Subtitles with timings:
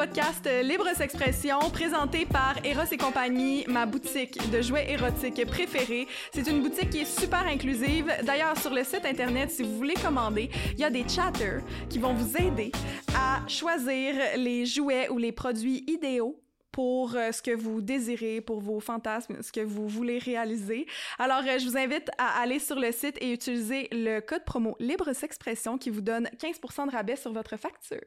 [0.00, 6.06] podcast euh, Libre Expression présenté par Eros et compagnie, ma boutique de jouets érotiques préférée.
[6.32, 8.10] C'est une boutique qui est super inclusive.
[8.24, 11.98] D'ailleurs, sur le site internet, si vous voulez commander, il y a des chatters qui
[11.98, 12.72] vont vous aider
[13.14, 16.40] à choisir les jouets ou les produits idéaux
[16.72, 20.86] pour euh, ce que vous désirez, pour vos fantasmes, ce que vous voulez réaliser.
[21.18, 24.76] Alors, euh, je vous invite à aller sur le site et utiliser le code promo
[24.78, 28.00] Libre Expression qui vous donne 15% de rabais sur votre facture.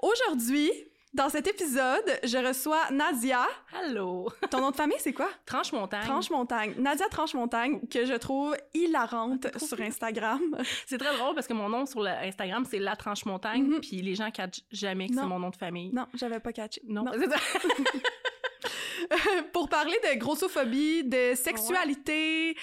[0.00, 0.70] Aujourd'hui,
[1.14, 3.46] dans cet épisode, je reçois Nadia.
[3.78, 4.28] Allô!
[4.50, 5.28] Ton nom de famille, c'est quoi?
[5.46, 6.04] Tranche-Montagne.
[6.06, 6.74] Tranche-Montagne.
[6.78, 10.40] Nadia Tranche-Montagne, que je trouve hilarante sur Instagram.
[10.86, 13.80] C'est très drôle parce que mon nom sur le Instagram, c'est La Tranche-Montagne, Mhm.
[13.80, 15.90] puis les gens catchent jamais que c'est mon nom de famille.
[15.92, 16.80] Non, j'avais pas catché.
[16.86, 17.04] Non,
[19.52, 22.56] pour parler de grossophobie, de sexualité.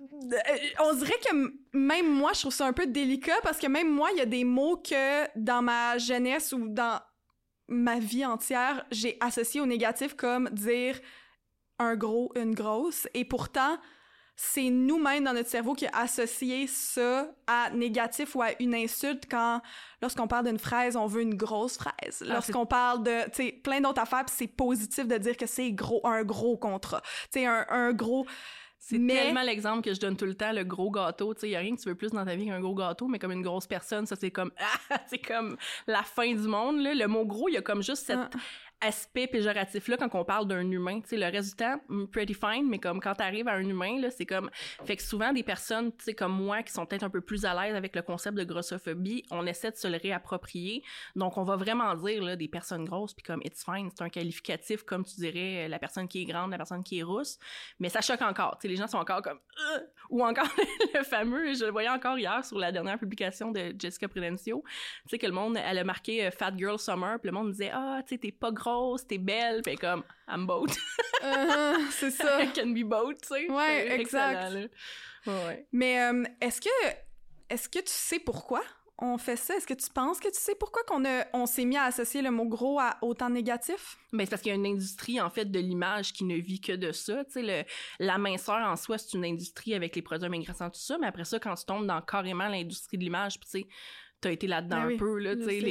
[0.00, 0.36] euh,
[0.80, 4.10] On dirait que même moi, je trouve ça un peu délicat parce que même moi,
[4.12, 7.00] il y a des mots que dans ma jeunesse ou dans
[7.68, 11.00] ma vie entière, j'ai associé au négatif comme dire
[11.78, 13.08] un gros, une grosse.
[13.14, 13.78] Et pourtant,
[14.36, 19.24] c'est nous-mêmes dans notre cerveau qui a associé ça à négatif ou à une insulte
[19.30, 19.62] quand,
[20.02, 22.22] lorsqu'on parle d'une fraise, on veut une grosse fraise.
[22.22, 25.72] Ah, Lorsqu'on parle de, tu sais, plein d'autres affaires, c'est positif de dire que c'est
[25.72, 27.00] gros, un gros contrat.
[27.32, 28.26] Tu sais, un, un gros...
[28.88, 31.34] C'est Mais- tellement l'exemple que je donne tout le temps, le gros gâteau.
[31.34, 32.74] Tu sais, il y a rien que tu veux plus dans ta vie qu'un gros
[32.76, 34.52] gâteau, mais comme une grosse personne, ça, c'est comme,
[34.90, 35.56] ah, c'est comme
[35.88, 36.94] la fin du monde, là.
[36.94, 38.30] Le mot gros, il y a comme juste cet Ah.
[38.80, 41.00] Aspect péjoratif-là quand on parle d'un humain.
[41.00, 44.10] Tu sais, le temps, mm, pretty fine, mais comme quand t'arrives à un humain, là,
[44.10, 44.50] c'est comme...
[44.84, 47.44] Fait que souvent, des personnes, tu sais, comme moi, qui sont peut-être un peu plus
[47.44, 50.82] à l'aise avec le concept de grossophobie, on essaie de se le réapproprier.
[51.14, 54.10] Donc, on va vraiment dire, là, des personnes grosses, puis comme, it's fine, c'est un
[54.10, 57.38] qualificatif, comme tu dirais, euh, la personne qui est grande, la personne qui est rousse.
[57.78, 58.58] Mais ça choque encore.
[58.58, 59.38] Tu sais, les gens sont encore comme...
[59.38, 60.48] Euh Ou encore
[60.94, 65.10] le fameux, je le voyais encore hier sur la dernière publication de Jessica Prudencio, tu
[65.10, 67.70] sais, que le monde, elle a marqué euh, Fat Girl Summer, puis le monde disait,
[67.72, 68.65] ah, tu sais, t'es pas grosse,
[69.08, 70.76] t'es belle, puis comme, I'm both.
[71.22, 72.42] Uh-huh, c'est ça.
[72.42, 73.50] I can be both, tu sais.
[73.50, 74.50] Ouais, exact.
[74.50, 74.60] là.
[75.26, 75.66] Ouais.
[75.72, 76.68] Mais euh, est-ce que
[77.48, 78.62] est-ce que tu sais pourquoi
[78.98, 79.54] on fait ça?
[79.56, 82.22] Est-ce que tu penses que tu sais pourquoi qu'on a on s'est mis à associer
[82.22, 83.98] le mot gros à autant négatif?
[84.12, 86.60] Ben, c'est parce qu'il y a une industrie, en fait, de l'image qui ne vit
[86.60, 87.24] que de ça.
[87.24, 87.64] Tu sais, le,
[87.98, 90.96] la minceur en soi, c'est une industrie avec les produits amaigrissants, tout ça.
[90.98, 93.66] Mais après ça, quand tu tombes dans carrément l'industrie de l'image, tu sais,
[94.20, 94.94] t'as été là-dedans Ben oui.
[94.94, 95.64] un peu, là, tu sais, Il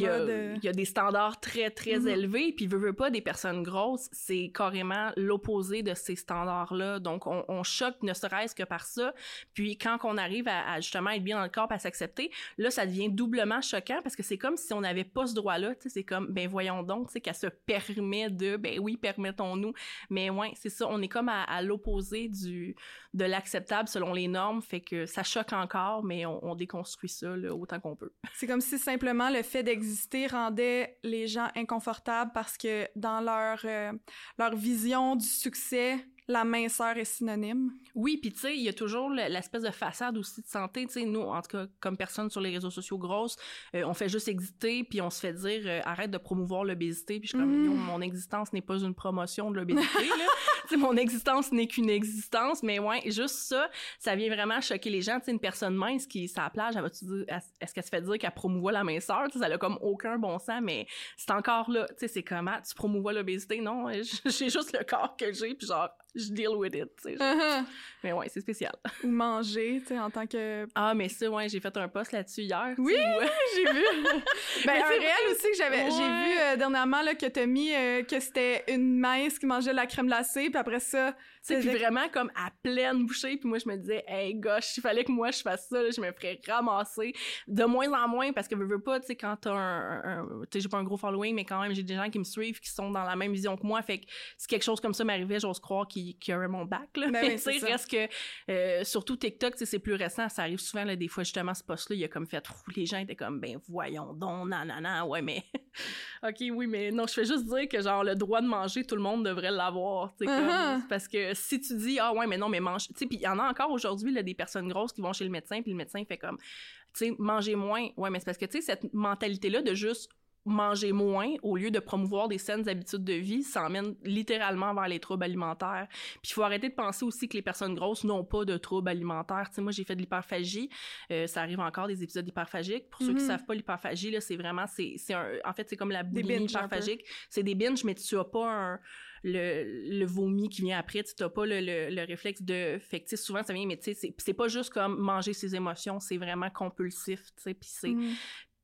[0.00, 2.08] y, euh, il y a des standards très, très Mhm.
[2.08, 6.98] élevés, puis veux, veux pas, des personnes grosses, c'est carrément l'opposé de ces standards-là.
[7.00, 9.14] Donc, on, on choque ne serait-ce que par ça.
[9.54, 12.70] Puis, quand on arrive à, à justement être bien dans le corps, à s'accepter, là,
[12.70, 15.74] ça devient doublement choquant parce que c'est comme si on n'avait pas ce droit-là.
[15.74, 18.96] Tu sais, c'est comme, ben voyons donc, tu sais, qu'elle se permet de, ben oui,
[18.96, 19.72] permettons-nous.
[20.10, 22.74] Mais ouais, c'est ça, on est comme à, à l'opposé du
[23.14, 27.36] de l'acceptable selon les normes, fait que ça choque encore, mais on, on déconstruit ça
[27.36, 27.78] là, autant
[28.34, 33.60] C'est comme si simplement le fait d'exister rendait les gens inconfortables parce que dans leur
[33.64, 33.92] euh,
[34.38, 35.96] leur vision du succès,
[36.28, 37.72] la minceur est synonyme.
[37.94, 40.86] Oui, puis tu sais, il y a toujours le- l'espèce de façade aussi de santé.
[40.86, 43.36] Tu sais, nous, en tout cas, comme personne sur les réseaux sociaux grosses,
[43.74, 47.18] euh, on fait juste exister, puis on se fait dire euh, arrête de promouvoir l'obésité.
[47.18, 47.64] Puis je suis comme.
[47.64, 49.84] Yo, mon existence n'est pas une promotion de l'obésité.
[50.62, 52.62] tu sais, mon existence n'est qu'une existence.
[52.62, 53.68] Mais ouais, juste ça,
[53.98, 55.18] ça vient vraiment choquer les gens.
[55.18, 57.24] Tu sais, une personne mince qui, plage, elle va-tu dire,
[57.60, 59.24] est-ce qu'elle se fait dire qu'elle promouvoit la minceur?
[59.26, 61.86] Tu sais, ça n'a comme aucun bon sens, mais c'est encore là.
[61.88, 63.60] Tu sais, c'est comment tu promouvois l'obésité?
[63.60, 66.88] Non, j'ai juste le corps que j'ai, puis genre, je deal with it.
[67.02, 67.16] tu sais.
[67.16, 67.64] Uh-huh.
[68.04, 68.74] Mais ouais, c'est spécial.
[69.02, 72.12] Ou manger, tu sais, en tant que Ah, mais ça, ouais, j'ai fait un post
[72.12, 72.74] là-dessus hier.
[72.78, 72.96] Oui,
[73.54, 73.84] j'ai vu.
[74.66, 77.74] ben, Mais un réel aussi que j'avais, j'ai vu euh, dernièrement là, que t'as mis
[77.74, 81.60] euh, que c'était une mince qui mangeait de la crème glacée, puis après ça, sais,
[81.60, 85.04] puis vraiment comme à pleine bouchée, puis moi je me disais, hey gosh, il fallait
[85.04, 87.12] que moi je fasse ça, là, je me ferais ramasser
[87.48, 90.26] de moins en moins parce que je veux pas, tu sais, quand t'as un, un-
[90.42, 92.24] tu sais, j'ai pas un gros following, mais quand même j'ai des gens qui me
[92.24, 94.06] suivent qui sont dans la même vision que moi, fait que
[94.36, 97.06] si quelque chose comme ça m'arrivait, j'ose croire qu'ils qu'ils auraient mon bac, là.
[97.10, 98.08] Ben mais tu sais, reste que,
[98.50, 101.54] euh, surtout TikTok, tu sais, c'est plus récent, ça arrive souvent, là, des fois justement
[101.54, 104.68] ce post-là, il a comme fait, Ouh, les gens étaient comme, ben voyons donc, nan,
[104.68, 105.42] nan, nan, ouais, mais,
[106.22, 108.96] ok, oui, mais non, je fais juste dire que genre le droit de manger, tout
[108.96, 110.80] le monde devrait l'avoir, tu sais, Uh-huh.
[110.88, 113.22] parce que si tu dis ah ouais mais non mais mange tu sais puis il
[113.22, 115.70] y en a encore aujourd'hui là des personnes grosses qui vont chez le médecin puis
[115.70, 118.62] le médecin fait comme tu sais manger moins ouais mais c'est parce que tu sais
[118.62, 120.10] cette mentalité là de juste
[120.44, 124.88] manger moins au lieu de promouvoir des saines habitudes de vie, ça emmène littéralement vers
[124.88, 125.86] les troubles alimentaires.
[126.20, 128.88] Puis il faut arrêter de penser aussi que les personnes grosses n'ont pas de troubles
[128.88, 129.46] alimentaires.
[129.50, 130.68] Tu sais, moi j'ai fait de l'hyperphagie,
[131.12, 132.90] euh, ça arrive encore des épisodes hyperphagiques.
[132.90, 133.28] Pour ceux qui Mhm.
[133.28, 136.46] savent pas l'hyperphagie là, c'est vraiment c'est c'est en fait c'est comme la Des boulimie
[136.46, 138.80] hyperphagique, c'est des binges mais tu as pas un
[139.24, 142.78] le, le vomi qui vient après, tu n'as pas le, le, le réflexe de...
[142.80, 146.16] Fait souvent, ça vient, mais tu sais, c'est- pas juste comme manger ses émotions, c'est
[146.16, 147.88] vraiment compulsif, tu sais, puis c'est...
[147.90, 148.14] Mhm.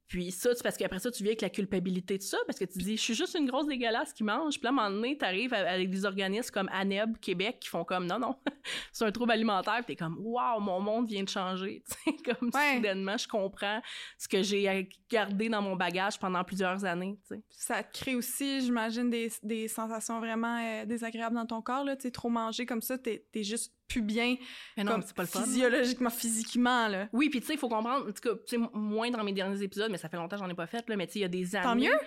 [0.09, 2.65] Puis ça, c'est parce qu'après ça, tu viens avec la culpabilité de ça, parce que
[2.65, 4.55] tu dis, je suis juste une grosse dégueulasse qui mange.
[4.55, 7.85] Puis là, à un moment donné, t'arrives avec des organismes comme ANEB, Québec, qui font
[7.85, 8.35] comme, non, non,
[8.93, 9.77] c'est un trouble alimentaire.
[9.85, 11.83] Puis t'es comme, waouh, mon monde vient de changer.
[12.07, 12.77] Tu sais, comme Ouais.
[12.77, 13.83] soudainement, je comprends
[14.17, 17.19] ce que j'ai gardé dans mon bagage pendant plusieurs années.
[17.51, 21.85] Ça crée aussi, j'imagine, des, des sensations vraiment euh, désagréables dans ton corps.
[21.85, 21.97] Là.
[21.97, 24.37] Tu sais, trop manger comme ça, t'es t'es juste plus bien
[24.77, 25.43] Mais non, comme pas le fun.
[25.43, 26.89] physiologiquement, physiquement.
[26.89, 27.09] Là.
[27.13, 29.33] Oui, puis tu sais, il faut comprendre, en tout cas, tu sais, moins dans mes
[29.33, 31.19] derniers épisodes, mais ça fait longtemps que j'en ai pas fait, là, mais tu sais,
[31.21, 31.65] il y a des années.
[31.65, 31.99] Tant mieux!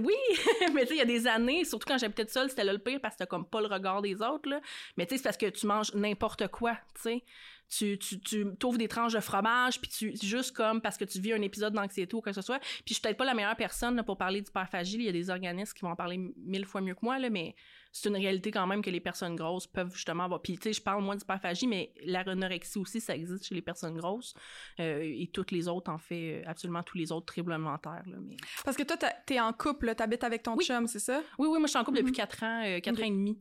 [0.00, 0.14] Oui,
[0.74, 2.78] mais tu sais, il y a des années, surtout quand j'habitais seule, c'était là le
[2.78, 4.60] pire parce que t'as comme pas le regard des autres, là.
[4.96, 7.24] Mais tu sais, c'est parce que tu manges n'importe quoi, tu sais.
[7.68, 11.18] Tu, tu, tu t'ouvres des tranches de fromage, puis tu, juste comme parce que tu
[11.20, 12.58] vis un épisode d'anxiété ou quoi que ce soit.
[12.58, 14.96] Puis je suis peut-être pas la meilleure personne là, pour parler d'hyperphagie.
[14.96, 17.30] Il y a des organismes qui vont en parler mille fois mieux que moi, là,
[17.30, 17.54] mais
[17.90, 20.42] c'est une réalité quand même que les personnes grosses peuvent justement avoir.
[20.42, 23.94] Puis tu sais, je parle moins d'hyperphagie, mais l'anorexie aussi, ça existe chez les personnes
[23.94, 24.34] grosses.
[24.80, 28.02] Euh, et toutes les autres, en fait, euh, absolument tous les autres troubles alimentaires.
[28.06, 28.36] Là, mais...
[28.64, 30.64] Parce que toi, t'es en couple, t'habites avec ton Oui.
[30.66, 31.22] chum, c'est ça?
[31.38, 32.04] Oui, oui, moi, je suis en couple Mhm.
[32.04, 33.00] depuis 4 ans, euh, 4 Ok.
[33.02, 33.38] ans et demi.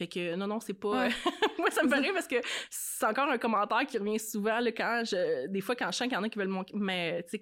[0.00, 0.88] Fait que non, non, c'est pas.
[0.88, 1.10] Ouais.
[1.58, 2.36] moi, ça me fait rire parce que
[2.70, 5.46] c'est encore un commentaire qui revient souvent là, quand je.
[5.46, 6.54] Des fois, quand je sens qu'il y en a qui veulent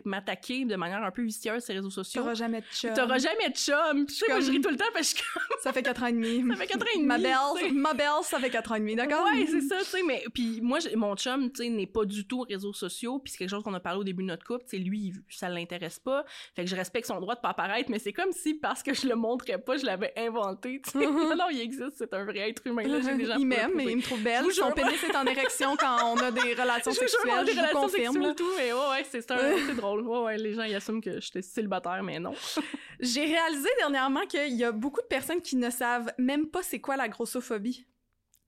[0.05, 2.23] m'attaquer de manière un peu vicieuse sur les réseaux sociaux.
[2.23, 2.93] T'auras jamais de chum.
[2.95, 4.07] T'auras jamais de chum.
[4.07, 5.23] Puis, sais, moi, je ris tout le temps parce que
[5.63, 6.45] Ça fait quatre ans et demi.
[6.49, 7.07] ça fait 4 ans et demi.
[7.07, 9.25] Ma belle, ma belle, ça fait quatre ans et demi, d'accord?
[9.25, 12.27] Ouais, c'est ça, tu sais, mais puis moi mon chum, tu sais, n'est pas du
[12.27, 14.45] tout aux réseaux sociaux, puis c'est quelque chose qu'on a parlé au début de notre
[14.45, 16.25] couple, tu sais, lui ça l'intéresse pas.
[16.55, 18.95] Fait que je respecte son droit de pas apparaître, mais c'est comme si parce que
[18.95, 20.99] je le montrais pas, je l'avais inventé, sais.
[21.07, 23.85] non non, il existe, c'est un vrai être humain là, j'ai déjà il m'aime, mais
[23.87, 24.43] il me trouve belle.
[24.45, 27.57] Vous Son pénis est en érection quand on a des relations Je sexuelles, des je
[27.59, 28.15] relations confirme.
[28.15, 29.21] sexuelles tout, mais ouais, ouais, c'est
[29.67, 30.03] c'est drôle.
[30.07, 32.33] Ouais, ouais, les gens, ils assument que j'étais célibataire, mais non.
[33.01, 36.81] J'ai réalisé dernièrement qu'il y a beaucoup de personnes qui ne savent même pas c'est
[36.81, 37.87] quoi la grossophobie.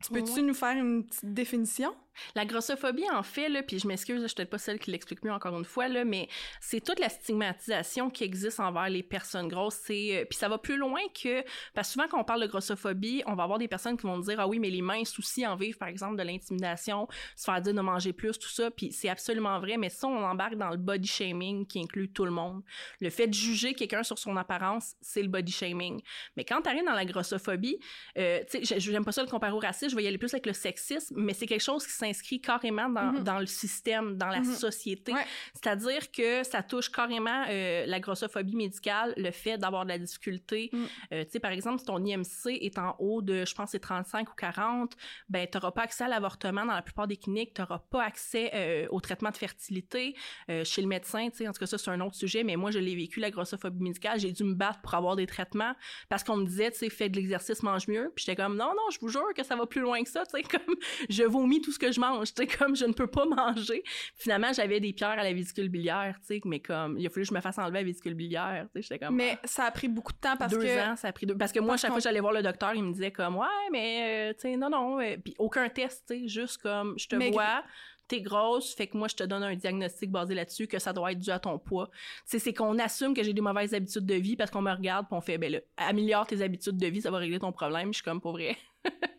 [0.02, 0.42] Tu peux-tu Ouais.
[0.42, 1.94] nous faire une petite définition?
[2.34, 5.22] La grossophobie, en fait, là, puis je m'excuse, je suis peut-être pas celle qui l'explique
[5.24, 6.28] mieux encore une fois, là, mais
[6.60, 9.80] c'est toute la stigmatisation qui existe envers les personnes grosses.
[9.84, 11.42] C'est, euh, puis ça va plus loin que,
[11.74, 14.18] parce que souvent quand on parle de grossophobie, on va avoir des personnes qui vont
[14.18, 17.60] dire ah oui, mais les minces aussi en vivent, par exemple, de l'intimidation, se faire
[17.60, 19.76] dire de manger plus, tout ça, puis c'est absolument vrai.
[19.76, 22.62] Mais ça, on embarque dans le body shaming qui inclut tout le monde.
[23.00, 26.00] Le fait de juger quelqu'un sur son apparence, c'est le body shaming.
[26.36, 27.78] Mais quand t'arrives dans la grossophobie,
[28.18, 30.32] euh, tu sais, j'aime pas ça le comparer au racisme, je vais y aller plus
[30.34, 33.24] avec le sexisme, mais c'est quelque chose qui s'inscrit carrément dans, Mhm.
[33.24, 34.54] dans le système, dans la Mhm.
[34.54, 35.12] société.
[35.12, 35.24] Ouais.
[35.54, 40.70] C'est-à-dire que ça touche carrément euh, la grossophobie médicale, le fait d'avoir de la difficulté.
[40.72, 40.84] Mm.
[41.12, 43.78] Euh, tu sais, par exemple, si ton IMC est en haut de, je pense, c'est
[43.80, 44.96] 35 ou 40,
[45.28, 48.86] ben, t'auras pas accès à l'avortement dans la plupart des cliniques, t'auras pas accès euh,
[48.90, 50.14] au traitement de fertilité
[50.48, 51.48] euh, chez le médecin, tu sais.
[51.48, 53.82] En tout cas, ça, c'est un autre sujet, mais moi, je l'ai vécu, la grossophobie
[53.82, 54.18] médicale.
[54.20, 55.74] J'ai dû me battre pour avoir des traitements
[56.08, 58.12] parce qu'on me disait, tu sais, fais de l'exercice, mange mieux.
[58.14, 60.24] Puis j'étais comme, non, non, je vous jure que ça va plus loin que ça,
[60.26, 60.74] tu sais, comme,
[61.08, 63.82] je vomis tout ce que je mange, tu sais, comme, je ne peux pas manger.
[64.16, 67.22] Finalement, j'avais des pierres à la vésicule biliaire, tu sais, mais comme, il a fallu
[67.22, 69.70] que je me fasse enlever la vésicule biliaire, tu sais, j'étais comme, Mais ça a
[69.70, 70.90] pris beaucoup de temps parce deux que...
[70.90, 71.36] ans, ça a pris deux.
[71.36, 73.36] Parce que moi, Parce chaque fois que j'allais voir le docteur, il me disait comme,
[73.36, 76.98] ouais, mais, euh, tu sais, non, non, euh, puis aucun test, tu sais, juste comme,
[76.98, 77.64] je te vois,
[78.10, 81.12] t'es grosse, fait que moi, je te donne un diagnostic basé là-dessus, que ça doit
[81.12, 81.88] être dû à ton poids.
[81.92, 84.72] Tu sais, c'est qu'on assume que j'ai des mauvaises habitudes de vie parce qu'on me
[84.72, 87.52] regarde, puis on fait, ben là, améliore tes habitudes de vie, ça va régler ton
[87.52, 87.88] problème.
[87.88, 88.56] Je suis comme, pour vrai,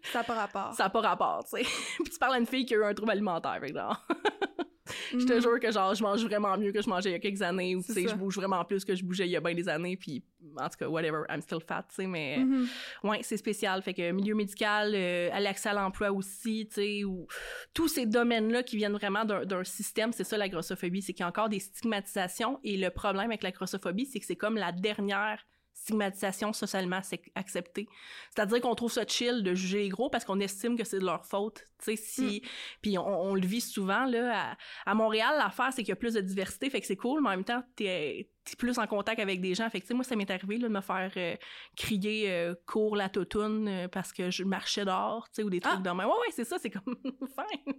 [0.03, 0.73] Ça n'a pas rapport.
[0.75, 1.63] ça n'a pas rapport, tu sais.
[2.03, 4.05] puis tu parles à une fille qui a eu un trouble alimentaire, que genre.
[5.11, 5.41] Je te Mhm.
[5.41, 7.75] jure que genre je mange vraiment mieux que je mangeais il y a quelques années
[7.75, 9.67] ou tu sais je bouge vraiment plus que je bougeais il y a bien des
[9.69, 10.23] années puis
[10.57, 12.67] en tout cas whatever I'm still fat tu sais mais Mhm.
[13.03, 17.03] ouais c'est spécial fait que milieu médical euh, à l'accès à l'emploi aussi tu sais
[17.03, 17.27] ou
[17.73, 21.13] tous ces domaines là qui viennent vraiment d'un d'un système c'est ça la grossophobie c'est
[21.13, 24.35] qu'il y a encore des stigmatisations et le problème avec la grossophobie c'est que c'est
[24.35, 27.87] comme la dernière stigmatisation socialement ac- acceptée.
[28.33, 31.05] C'est-à-dire qu'on trouve ça chill de juger les gros parce qu'on estime que c'est de
[31.05, 31.63] leur faute.
[31.79, 32.43] Tu sais, si...
[32.81, 34.51] Puis on, on le vit souvent, là.
[34.51, 34.57] À,
[34.91, 37.29] à Montréal, l'affaire, c'est qu'il y a plus de diversité, fait que c'est cool, mais
[37.29, 39.69] en même temps, t'es es plus en contact avec des gens.
[39.69, 41.35] Fait que, moi, ça m'est arrivé, là, de me faire euh,
[41.75, 45.73] crier euh, cours la euh, parce que je marchais dehors, tu sais, ou des trucs
[45.77, 45.81] Ah!
[45.81, 46.07] de même.
[46.07, 46.95] Ouais, ouais, c'est ça, c'est comme...
[47.03, 47.73] fine.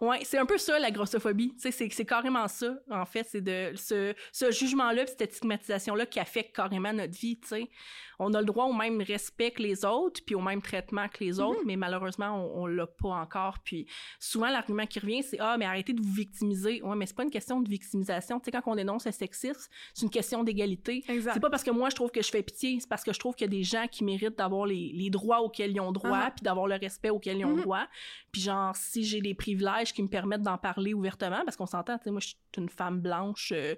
[0.00, 1.52] Ouais, c'est un peu ça, la grossophobie.
[1.54, 3.24] Tu sais, c'est- c'est carrément ça, en fait.
[3.24, 7.70] C'est de ce, ce jugement-là puis cette stigmatisation-là qui affecte carrément notre vie, tu sais.
[8.18, 11.24] On a le droit au même respect que les autres, puis au même traitement que
[11.24, 13.58] les autres, mais malheureusement, on, on l'a pas encore.
[13.64, 13.86] Puis
[14.18, 17.22] souvent, l'argument qui revient, c'est «Ah, mais arrêtez de vous victimiser.» Ouais, mais c'est pas
[17.22, 18.38] une question de victimisation.
[18.38, 21.04] Tu sais, quand on dénonce le sexisme, c'est une question d'égalité.
[21.06, 23.18] C'est pas parce que moi je trouve que je fais pitié, c'est parce que je
[23.18, 25.92] trouve qu'il y a des gens qui méritent d'avoir les, les droits auxquels ils ont
[25.92, 26.34] droit, Uh-huh.
[26.34, 27.62] puis d'avoir le respect auquel ils ont Mhm.
[27.62, 27.86] droit.
[28.32, 31.98] Puis genre, si j'ai des privilèges qui me permettent d'en parler ouvertement, parce qu'on s'entend,
[31.98, 33.74] tu sais, moi je suis une femme blanche, euh,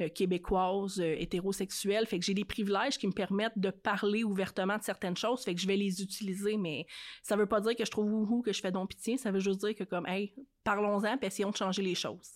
[0.00, 4.78] euh, québécoise, euh, hétérosexuelle, fait que j'ai des privilèges qui me permettent de parler ouvertement
[4.78, 6.86] de certaines choses, fait que je vais les utiliser, mais
[7.22, 9.40] ça veut pas dire que je trouve wouhou, que je fais donc pitié, ça veut
[9.40, 12.32] juste dire que comme, hey, parlons-en, puis essayons de changer les choses.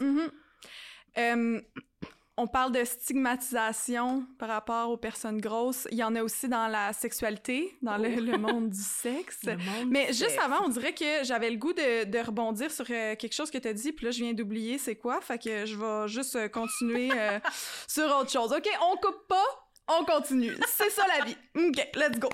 [1.19, 1.61] Euh,
[2.43, 5.87] on parle de stigmatisation par rapport aux personnes grosses.
[5.91, 8.21] Il y en a aussi dans la sexualité, dans le, Oh.
[8.21, 9.45] le monde du sexe.
[9.45, 10.43] Monde Mais du juste sexe.
[10.45, 13.59] avant, on dirait que j'avais le goût de, de rebondir sur euh, quelque chose que
[13.59, 15.21] tu as dit, puis là, je viens d'oublier c'est quoi.
[15.21, 17.39] Fait que je vais juste euh, continuer euh,
[17.89, 18.53] sur autre chose.
[18.53, 19.45] OK, on coupe pas,
[19.99, 20.55] on continue.
[20.69, 21.37] C'est ça la vie.
[21.57, 22.29] OK, let's go.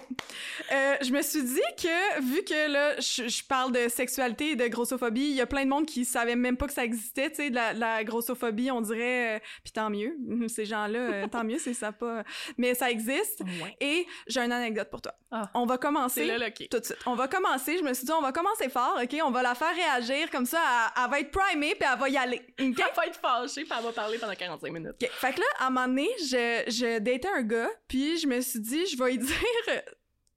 [0.72, 4.56] Euh, je me suis dit que, vu que là, je, je parle de sexualité et
[4.56, 7.30] de grossophobie, il y a plein de monde qui savait même pas que ça existait,
[7.30, 10.16] tu sais, de la, la grossophobie, on dirait, euh, puis tant mieux,
[10.48, 12.24] ces gens-là, euh, tant mieux, c'est ça pas...
[12.58, 13.40] Mais ça existe.
[13.40, 13.76] Ouais.
[13.80, 15.14] Et j'ai une anecdote pour toi.
[15.30, 15.50] Ah.
[15.54, 16.68] On va commencer là, là, OK.
[16.70, 16.98] tout de suite.
[17.06, 17.78] On va commencer.
[17.78, 19.16] Je me suis dit, on va commencer fort, OK?
[19.24, 20.30] On va la faire réagir.
[20.30, 20.60] Comme ça,
[20.96, 22.42] elle, elle va être primée, puis elle va y aller.
[22.60, 22.76] OK?
[22.86, 24.94] Elle va être fâchée, puis elle va parler pendant 45 minutes.
[25.02, 25.10] OK.
[25.10, 27.42] Fait que là, à un moment donné, je, je datais un
[27.88, 29.82] puis je me suis dit, je vais lui dire...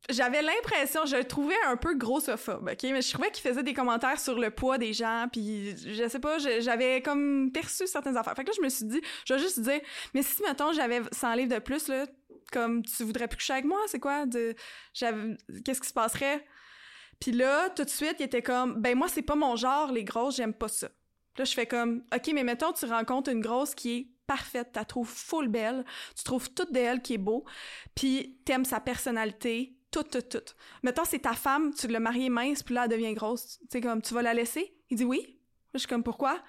[0.09, 2.83] J'avais l'impression, je le trouvais un peu grossophobe, OK?
[2.83, 6.19] Mais je trouvais qu'il faisait des commentaires sur le poids des gens, puis je sais
[6.19, 8.33] pas, j'avais comme perçu certaines affaires.
[8.35, 9.79] Fait que là, je me suis dit, je vais juste dire,
[10.15, 12.07] mais si, mettons, j'avais 100 livres de plus, là,
[12.51, 13.79] comme, tu voudrais plus coucher avec moi?
[13.87, 14.25] C'est quoi?
[14.25, 14.55] De...
[14.93, 16.43] Qu'est-ce qui se passerait?
[17.19, 20.03] Puis là, tout de suite, il était comme, ben moi, c'est pas mon genre, les
[20.03, 20.89] grosses, j'aime pas ça.
[21.37, 24.79] Là, je fais comme, OK, mais mettons, tu rencontres une grosse qui est parfaite, tu
[24.79, 25.83] la trouves full belle,
[26.15, 27.45] tu trouves toute d'elle qui est beau,
[27.95, 30.53] puis t'aimes sa personnalité, tout, tout, tout.
[30.83, 33.57] Mettons, c'est ta femme, tu l'as mariée mince, puis là, elle devient grosse.
[33.61, 34.71] Tu sais, comme, tu vas la laisser?
[34.91, 35.39] Il dit oui.
[35.73, 36.39] Je suis comme, pourquoi?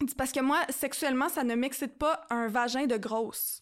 [0.00, 3.60] Il dit, parce que moi, sexuellement, ça ne m'excite pas un vagin de grosse.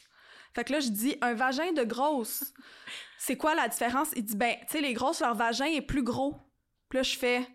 [0.55, 2.53] Fait que là, je dis, un vagin de grosse,
[3.19, 4.09] c'est quoi la différence?
[4.17, 6.35] Il dit, ben, tu sais, les grosses, leur vagin est plus gros.
[6.89, 7.47] Puis là, je fais,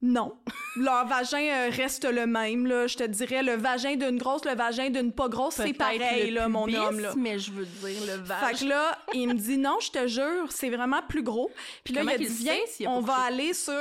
[0.00, 0.38] non.
[0.76, 2.86] Leur vagin euh, reste le même, là.
[2.86, 6.36] Je te dirais, le vagin d'une grosse, le vagin d'une pas grosse, c'est pareil, le
[6.36, 7.12] là, mon pubis, homme, là.
[7.16, 8.60] mais je veux dire le Fait vage.
[8.60, 11.50] que là, il me dit non, je te jure, c'est vraiment plus gros.
[11.82, 13.72] Puis là, Comment il a dit viens, on va aller sur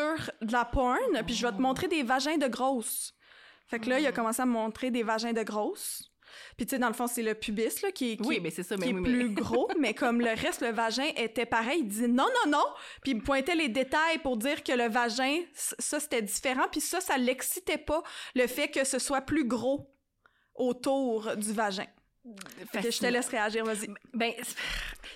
[0.41, 3.13] de la porn, puis je vais te montrer des vagins de grosses.
[3.67, 6.09] Fait que là, il a commencé à me montrer des vagins de grosses.
[6.57, 8.49] Puis tu sais, dans le fond, c'est le pubis là qui, est- qui, oui, mais
[8.49, 11.45] c'est ça, qui mais est oui, plus gros, mais comme le reste, le vagin était
[11.45, 11.81] pareil.
[11.81, 12.65] Il dit non, non, non.
[13.03, 16.65] Puis il me pointait les détails pour dire que le vagin, ça, c'était différent.
[16.71, 18.01] Puis ça, ça l'excitait pas,
[18.35, 19.87] le fait que ce soit plus gros
[20.55, 21.85] autour du vagin.
[22.73, 23.87] Fait que je te laisse réagir, vas-y.
[24.13, 24.33] Ben,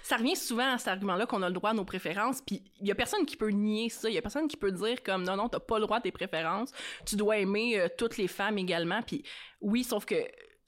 [0.01, 2.87] ça revient souvent à cet argument-là qu'on a le droit à nos préférences, puis il
[2.87, 5.23] y a personne qui peut nier ça, il y a personne qui peut dire comme
[5.23, 6.71] non non, t'as pas le droit à tes préférences,
[7.05, 9.23] tu dois aimer euh, toutes les femmes également, puis
[9.59, 10.15] oui, sauf que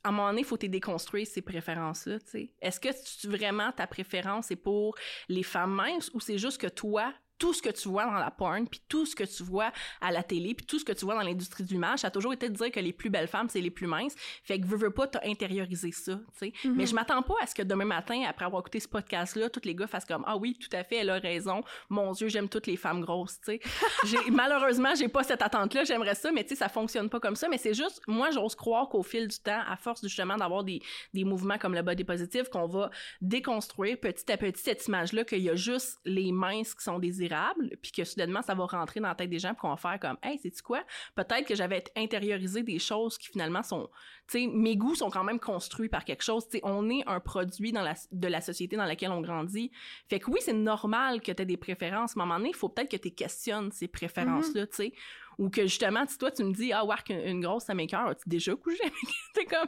[0.04, 2.18] à un moment donné, il faut te déconstruire ces préférences-là.
[2.62, 4.96] Est-ce que vraiment ta préférence est pour
[5.30, 8.32] les femmes minces ou c'est juste que toi, tout ce que tu vois dans la
[8.32, 11.04] porn, puis tout ce que tu vois à la télé, puis tout ce que tu
[11.04, 13.28] vois dans l'industrie du l'image, ça a toujours été de dire que les plus belles
[13.28, 14.16] femmes, c'est les plus minces.
[14.46, 16.54] Fait que veux, veux pas, t'as intériorisé ça, tu sais.
[16.64, 16.76] Mhm.
[16.78, 19.66] Mais je m'attends pas à ce que demain matin, après avoir écouté ce podcast-là, tous
[19.66, 21.64] les gars fassent comme Ah oui, tout à fait, elle a raison.
[21.90, 23.60] Mon Dieu, j'aime toutes les femmes grosses, tu
[24.04, 24.30] sais.
[24.32, 27.50] Malheureusement, j'ai pas cette attente-là, j'aimerais ça, mais tu sais, ça fonctionne pas comme ça.
[27.50, 30.82] Mais c'est juste, moi, j'ose croire qu'au fil du temps, à force justement d'avoir des,
[31.14, 35.42] des mouvements comme le body positive, qu'on va déconstruire petit à petit cette image-là qu'il
[35.42, 37.33] y a juste les minces qui sont désirables,
[37.82, 40.00] puis que soudainement, ça va rentrer dans la tête des gens, puis qu'on va faire
[40.00, 40.84] comme Hey, c'est-tu quoi?
[41.16, 43.90] Peut-être que j'avais intériorisé des choses qui finalement sont
[44.28, 46.48] tu sais, mes goûts sont quand même construits par quelque chose.
[46.48, 49.70] Tu sais, on est un produit dans la, de la société dans laquelle on grandit.
[50.10, 52.50] Fait que oui, c'est normal que tu aies des préférences, mais à un moment donné,
[52.50, 54.94] il faut peut-être que tu questionnes ces préférences-là, tu sais.
[55.40, 58.08] Ou que justement, si toi, tu me dis, ah, ouais, une, une grosse, ça m'écoeure,
[58.10, 58.94] as-tu déjà couché avec?
[59.34, 59.68] T'es comme,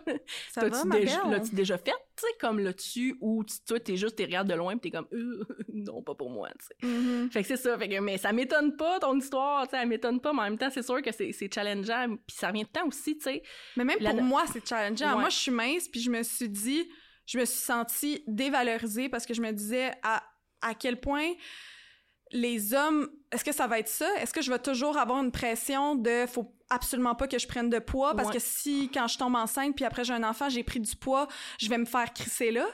[0.51, 4.15] Ça ma déjà, l'as-tu déjà fait, tu sais, comme là-dessus, ou tu- toi, t'es juste,
[4.15, 5.43] t'es regardes de loin, pis t'es comme, Euh,
[5.73, 6.87] non, pas pour moi, tu sais.
[6.87, 7.31] Mhm.
[7.31, 7.77] Fait que c'est ça.
[7.77, 10.43] Fait que, mais ça m'étonne pas, ton histoire, tu sais, elle m'étonne pas, mais en
[10.43, 13.23] même temps, c'est sûr que c'est c'est challengeant, puis ça revient de temps aussi, tu
[13.23, 13.43] sais.
[13.77, 15.15] Mais même La- pour moi, c'est challengeant.
[15.15, 15.21] Ouais.
[15.21, 16.87] Moi, je suis mince, puis je me suis dit,
[17.25, 20.23] je me suis sentie dévalorisée parce que je me disais à,
[20.61, 21.31] à quel point
[22.31, 24.07] les hommes, est-ce que ça va être ça?
[24.19, 27.69] Est-ce que je vais toujours avoir une pression de faut absolument pas que je prenne
[27.69, 28.15] de poids?
[28.15, 28.33] Parce Ouais.
[28.35, 31.27] que si quand je tombe enceinte puis après j'ai un enfant, j'ai pris du poids,
[31.59, 32.65] je vais me faire crisser là.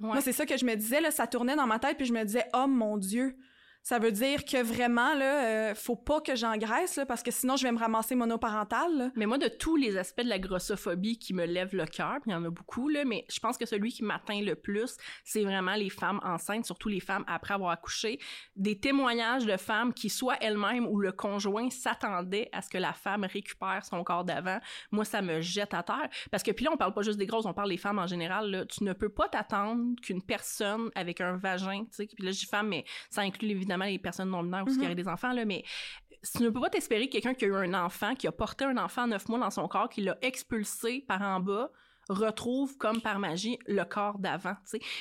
[0.00, 0.08] Ouais.
[0.08, 2.12] Moi, c'est ça que je me disais là, ça tournait dans ma tête puis je
[2.12, 3.36] me disais "Oh mon dieu,
[3.86, 7.62] ça veut dire que vraiment, là, euh, faut pas que j'engraisse, parce que sinon, je
[7.62, 8.98] vais me ramasser monoparental.
[8.98, 9.10] Là.
[9.14, 12.32] Mais moi, de tous les aspects de la grossophobie qui me lèvent le cœur, il
[12.32, 15.44] y en a beaucoup, là, mais je pense que celui qui m'atteint le plus, c'est
[15.44, 18.18] vraiment les femmes enceintes, surtout les femmes après avoir accouché.
[18.56, 22.92] Des témoignages de femmes qui, soit elles-mêmes ou le conjoint, s'attendaient à ce que la
[22.92, 24.58] femme récupère son corps d'avant.
[24.90, 26.08] Moi, ça me jette à terre.
[26.32, 28.08] Parce que, puis là, on parle pas juste des grosses, on parle des femmes en
[28.08, 28.66] général.
[28.68, 32.40] Tu ne peux pas t'attendre qu'une personne avec un vagin, tu sais, puis là, je
[32.40, 35.32] dis femme, mais ça inclut évidemment les personnes non binaires ou qui ont des enfants,
[35.32, 35.64] là, mais
[36.34, 38.64] tu ne peux pas t'espérer que quelqu'un qui a eu un enfant, qui a porté
[38.64, 41.70] un enfant neuf mois dans son corps, qui l'a expulsé par en bas,
[42.08, 44.56] retrouve comme par magie le corps d'avant.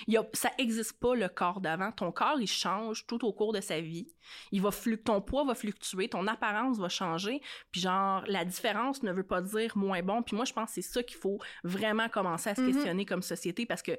[0.07, 1.91] Y a, ça existe pas le corps d'avant.
[1.91, 4.07] Ton corps, il change tout au cours de sa vie.
[4.51, 4.69] Il va
[5.03, 7.41] ton poids va fluctuer, ton apparence va changer.
[7.71, 10.23] Puis genre, la différence ne veut pas dire moins bon.
[10.23, 12.73] Puis moi, je pense que c'est ça qu'il faut vraiment commencer à se mm-hmm.
[12.73, 13.97] questionner comme société parce que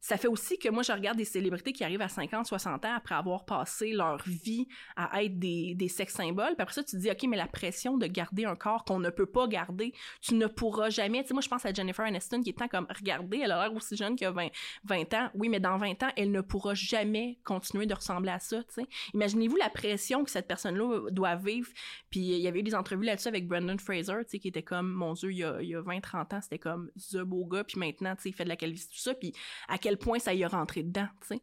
[0.00, 2.94] ça fait aussi que moi, je regarde des célébrités qui arrivent à 50, 60 ans
[2.96, 6.54] après avoir passé leur vie à être des, des sex symboles.
[6.54, 9.00] Puis après ça, tu te dis, OK, mais la pression de garder un corps qu'on
[9.00, 11.22] ne peut pas garder, tu ne pourras jamais.
[11.22, 13.62] Tu sais, moi, je pense à Jennifer Aniston qui est tant comme, regardez, elle a
[13.62, 14.48] l'air aussi jeune que 20,
[14.84, 15.30] 20 ans.
[15.34, 18.74] Oui, mais dans 20 ans, elle ne pourra jamais continuer de ressembler à ça, tu
[18.74, 18.86] sais.
[19.14, 21.68] Imaginez-vous la pression que cette personne-là doit vivre.
[22.10, 24.62] Puis il y avait eu des entrevues là-dessus avec Brendan Fraser, tu sais, qui était
[24.62, 27.18] comme, mon Dieu, il y a, il y a 20, 30 ans, c'était comme the
[27.18, 27.64] beau gars.
[27.64, 29.14] Puis maintenant, tu sais, il fait de la calvitie, tout ça.
[29.14, 29.32] Puis
[29.68, 31.42] à quel point ça y est rentré dedans, tu sais.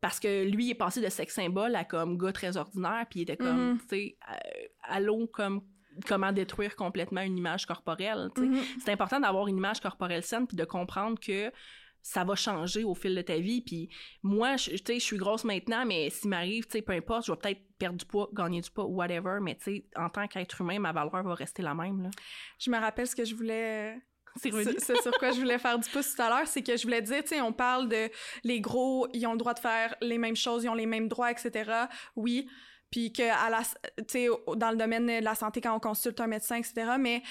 [0.00, 3.20] Parce que lui, il est passé de sex symbole à comme gars très ordinaire, puis
[3.20, 3.80] il était comme, mm-hmm.
[3.80, 4.18] tu sais,
[4.84, 5.60] allô, comme
[6.08, 8.30] comment détruire complètement une image corporelle.
[8.34, 8.62] Mm-hmm.
[8.82, 11.52] C'est important d'avoir une image corporelle saine puis de comprendre que
[12.00, 13.60] ça va changer au fil de ta vie.
[13.60, 13.90] Puis
[14.22, 17.38] moi, je, je suis grosse maintenant, mais s'il m'arrive, tu sais, peu importe, je vais
[17.38, 20.78] peut-être perdre du poids, gagner du poids, whatever, mais tu sais, en tant qu'être humain,
[20.78, 22.02] ma valeur va rester la même.
[22.04, 22.10] Là.
[22.58, 24.00] Je me rappelle ce que je voulais
[24.36, 27.02] c'est sur quoi je voulais faire du pouce tout à l'heure, c'est que je voulais
[27.02, 28.10] dire, tu sais, on parle de
[28.44, 31.08] les gros, ils ont le droit de faire les mêmes choses, ils ont les mêmes
[31.08, 31.70] droits, etc.
[32.16, 32.48] Oui,
[32.90, 33.62] puis que à la,
[33.98, 36.92] tu sais, dans le domaine de la santé quand on consulte un médecin, etc.
[36.98, 37.22] Mais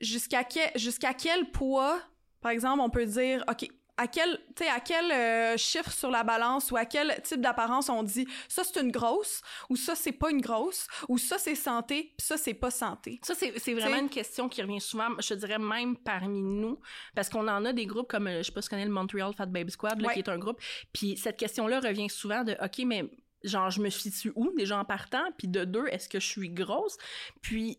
[0.00, 2.00] jusqu'à quel, jusqu'à quel poids,
[2.40, 3.68] par exemple, on peut dire, ok,
[4.00, 8.02] à quel, à quel euh, chiffre sur la balance ou à quel type d'apparence on
[8.02, 12.14] dit ça c'est une grosse ou ça c'est pas une grosse ou ça c'est santé
[12.16, 13.20] puis ça c'est pas santé.
[13.22, 16.80] Ça c'est vraiment une question qui revient souvent, je dirais même parmi nous
[17.14, 18.90] parce qu'on en a des groupes comme euh, je sais pas si tu connais le
[18.90, 20.60] Montreal Fat Baby Squad là, qui est un groupe
[20.94, 23.04] puis cette question là revient souvent de OK mais
[23.44, 26.48] genre je me situe où déjà en partant puis de deux est-ce que je suis
[26.48, 26.96] grosse?
[27.42, 27.76] Puis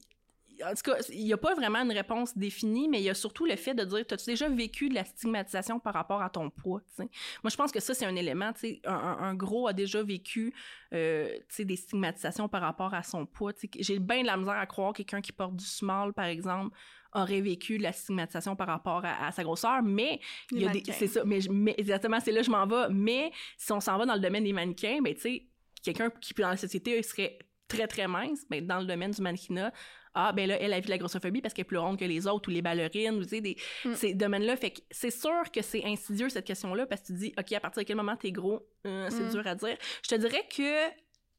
[0.63, 3.13] en tout cas, il n'y a pas vraiment une réponse définie, mais il y a
[3.13, 6.49] surtout le fait de dire, as-tu déjà vécu de la stigmatisation par rapport à ton
[6.49, 6.81] poids?
[6.97, 8.51] Moi, je pense que ça, c'est un élément.
[8.85, 10.53] Un, un, gros a déjà vécu
[10.93, 13.53] euh, des stigmatisations par rapport à son poids.
[13.79, 16.75] J'ai bien de la misère à croire quelqu'un qui porte du small, par exemple,
[17.13, 20.19] aurait vécu de la stigmatisation par rapport à, sa grosseur, mais
[20.51, 22.87] il y a des, c'est ça, mais, mais exactement, c'est là que je m'en vais.
[22.89, 25.47] Mais si on s'en va dans le domaine des mannequins, ben tu sais,
[25.83, 29.73] quelqu'un qui dans la société serait très très mince, ben dans le domaine du mannequinat,
[30.13, 32.27] ah ben là elle a vu la grossophobie parce qu'elle est plus ronde que les
[32.27, 33.93] autres ou les ballerines ou tu sais des mm.
[33.95, 37.33] ces domaines-là fait que c'est sûr que c'est insidieux cette question-là parce que tu dis
[37.37, 38.67] ok à partir de quel moment t'es gros?
[38.85, 39.31] Euh, c'est mm.
[39.31, 40.91] dur à dire je te dirais que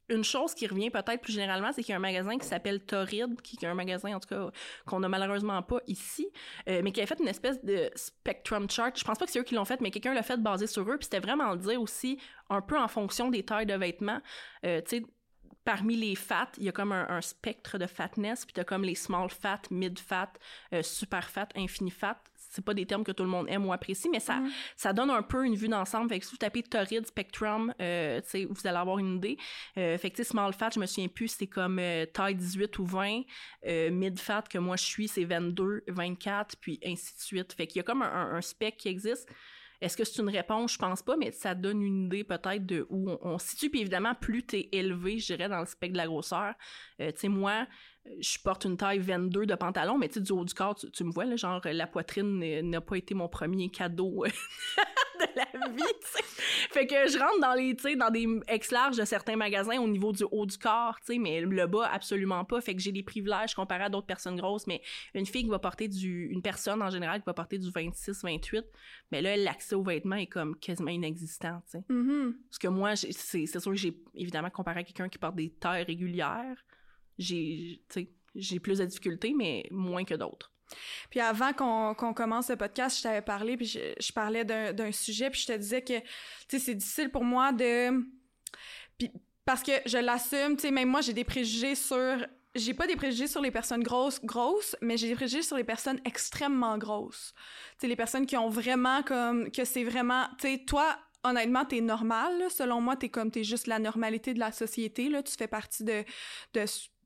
[0.09, 2.81] une chose qui revient peut-être plus généralement, c'est qu'il y a un magasin qui s'appelle
[2.85, 4.51] Torrid, qui est un magasin en tout cas
[4.87, 6.29] qu'on a malheureusement pas ici,
[6.69, 8.97] euh, mais qui a fait une espèce de spectrum chart.
[8.99, 10.83] Je pense pas que c'est eux qui l'ont fait, mais quelqu'un l'a fait basé sur
[10.83, 10.99] eux.
[10.99, 12.19] Puis c'était vraiment dire aussi
[12.51, 14.21] un peu en fonction des tailles de vêtements.
[14.67, 15.03] Euh, tu sais,
[15.65, 18.95] parmi les fats, il y a comme un, spectre de fatness, puis t'as comme les
[18.95, 20.33] small fat, mid fat,
[20.73, 22.19] euh, super fat, infini fat.
[22.35, 24.43] C'est pas des termes que tout le monde aime ou apprécie, mais ça,
[24.77, 26.11] ça donne un peu une vue d'ensemble.
[26.11, 28.21] Fait que si vous tapez Torrid Spectrum, euh,
[28.51, 29.39] vous allez avoir une idée.
[29.79, 32.85] Euh, fait que small fat, je me souviens plus, c'est comme euh, taille 18 ou
[32.85, 33.23] 20.
[33.91, 37.53] mid fat que moi je suis, c'est 22, 24, puis ainsi de suite.
[37.55, 39.29] Fait qu'il y a comme un, un spec qui existe.
[39.83, 40.75] Est-ce que c'est une réponse?
[40.75, 43.69] Je pense pas, mais ça donne une idée peut-être de où on, se situe.
[43.69, 46.55] Puis évidemment, plus tu es élevé, je dirais, dans le spectre de la grosseur.
[47.01, 47.67] Euh, tu sais, moi,
[48.21, 51.05] je porte une taille 22 de pantalon, mais tu sais, du haut du corps, tu,
[51.05, 54.25] me vois, là, genre, la poitrine n'a pas été mon premier cadeau
[55.21, 55.83] de la vie,
[56.71, 59.87] Fait que je rentre dans les, tu sais, dans des ex-larges de certains magasins au
[59.87, 62.61] niveau du haut du corps, tu sais, mais le bas, absolument pas.
[62.61, 64.83] Fait que j'ai des privilèges comparé à d'autres personnes grosses, mais
[65.15, 68.23] une fille qui va porter du, une personne en général qui va porter du 26,
[68.25, 68.65] 28,
[69.13, 71.85] mais là, l'accès aux vêtements est comme quasiment inexistant, tu sais.
[71.89, 72.33] Mm-hmm.
[72.49, 75.85] Parce que moi, c'est sûr que j'ai, évidemment, comparé à quelqu'un qui porte des tailles
[75.85, 76.57] régulières,
[77.19, 77.81] j'ai,
[78.61, 80.53] plus de difficultés, mais moins que d'autres.
[81.11, 85.41] Puis avant qu'on commence le podcast, je t'avais parlé, puis je, parlais d'un sujet, puis
[85.41, 86.07] je te disais que, tu
[86.49, 87.91] sais, c'est difficile pour moi de...
[88.99, 89.11] Puis
[89.45, 92.27] parce que je l'assume, tu sais, même moi, j'ai des préjugés sur...
[92.55, 95.65] J'ai pas des préjugés sur les personnes grosses, grosses, mais j'ai des préjugés sur les
[95.65, 97.33] personnes extrêmement grosses.
[97.73, 99.51] Tu sais, les personnes qui ont vraiment comme...
[99.51, 100.27] Que c'est vraiment...
[100.39, 102.45] Tu sais, toi, honnêtement, t'es normal.
[102.51, 105.23] Selon moi, t'es comme, t'es juste la normalité de la société, là.
[105.23, 106.05] Tu fais partie de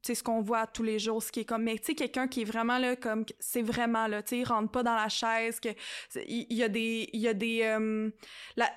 [0.06, 2.28] c'est ce qu'on voit tous les jours, ce qui est comme, mais tu sais, quelqu'un
[2.28, 5.08] qui est vraiment là, comme, c'est vraiment là, tu sais, il rentre pas dans la
[5.08, 5.70] chaise, que,
[6.26, 8.10] il y, a des, il y a des, euh,
[8.56, 8.72] la,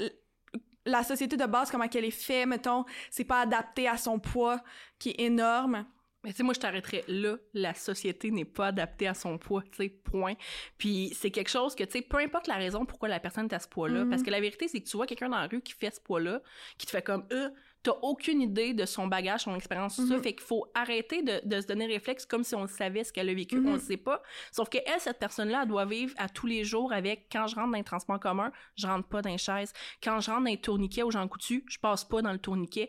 [0.86, 4.62] la société de base, comment qu'elle est faite, mettons, c'est pas adapté à son poids,
[4.98, 5.86] qui est énorme.
[6.24, 7.38] Mais tu sais, moi, je t'arrêterais là.
[7.54, 10.34] La société n'est pas adaptée à son poids, tu sais, point.
[10.78, 13.54] Puis c'est quelque chose que, tu sais, peu importe la raison pourquoi la personne est
[13.54, 14.26] à ce poids-là, parce mm-hmm.
[14.26, 16.42] que la vérité, c'est que tu vois quelqu'un dans la rue qui fait ce poids-là,
[16.78, 17.50] qui te fait comme, euh,
[17.84, 20.16] t'as aucune idée de son bagage, son expérience, tout ça.
[20.16, 20.24] Mhm.
[20.24, 23.30] Fait qu'il faut arrêter de, de, se donner réflexe comme si on savait ce qu'elle
[23.30, 23.58] a vécu.
[23.58, 23.74] On mhm.
[23.74, 24.22] ne sait pas.
[24.52, 27.56] Sauf que elle, cette personne-là, elle doit vivre à tous les jours avec quand je
[27.56, 29.74] rentre dans un transport commun, je rentre pas dans les chaises.
[30.04, 32.88] Quand je rentre dans un tourniquet ou j'en coutu, je passe pas dans le tourniquet.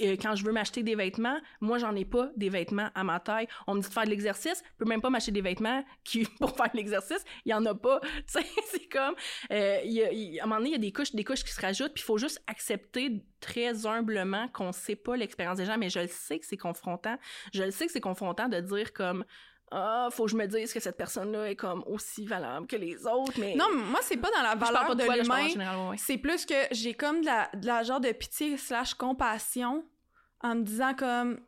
[0.00, 3.20] Euh, quand je veux m'acheter des vêtements, moi, j'en ai pas des vêtements à ma
[3.20, 3.48] taille.
[3.66, 6.24] On me dit de faire de l'exercice, je peux même pas m'acheter des vêtements qui,
[6.40, 8.00] pour faire de l'exercice, il y en a pas.
[8.32, 9.14] Tu sais, c'est comme,
[9.50, 11.52] euh, y a, à un moment donné, il y a des couches, des couches qui
[11.52, 15.76] se rajoutent, puis il faut juste accepter très humblement qu'on sait pas l'expérience des gens,
[15.76, 17.18] mais je le sais que c'est confrontant.
[17.52, 19.24] Je le sais que c'est confrontant de dire comme
[19.74, 23.06] ah, faut que je me dise que cette personne-là est comme aussi valable que les
[23.06, 23.54] autres, mais...
[23.54, 25.94] Non, moi, c'est pas dans la valeur de, l'humain.
[25.96, 29.84] C'est plus que j'ai comme de la, de la genre de pitié slash compassion
[30.42, 31.40] en me disant comme...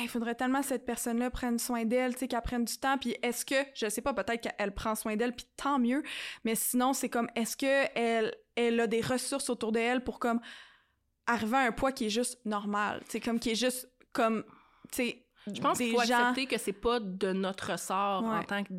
[0.00, 2.98] il faudrait tellement que cette personne-là prenne soin d'elle, tu sais, qu'elle prenne du temps.
[2.98, 6.04] Puis est-ce que, je sais pas, peut-être qu'elle prend soin d'elle, puis tant mieux.
[6.44, 10.40] Mais sinon, c'est comme, est-ce que elle, elle a des ressources autour d'elle pour comme
[11.26, 14.44] arriver à un poids qui est juste normal, c'est comme qui est juste comme
[14.90, 18.62] tu sais je pense qu'il faut accepter que c'est pas de notre sort en tant
[18.64, 18.72] que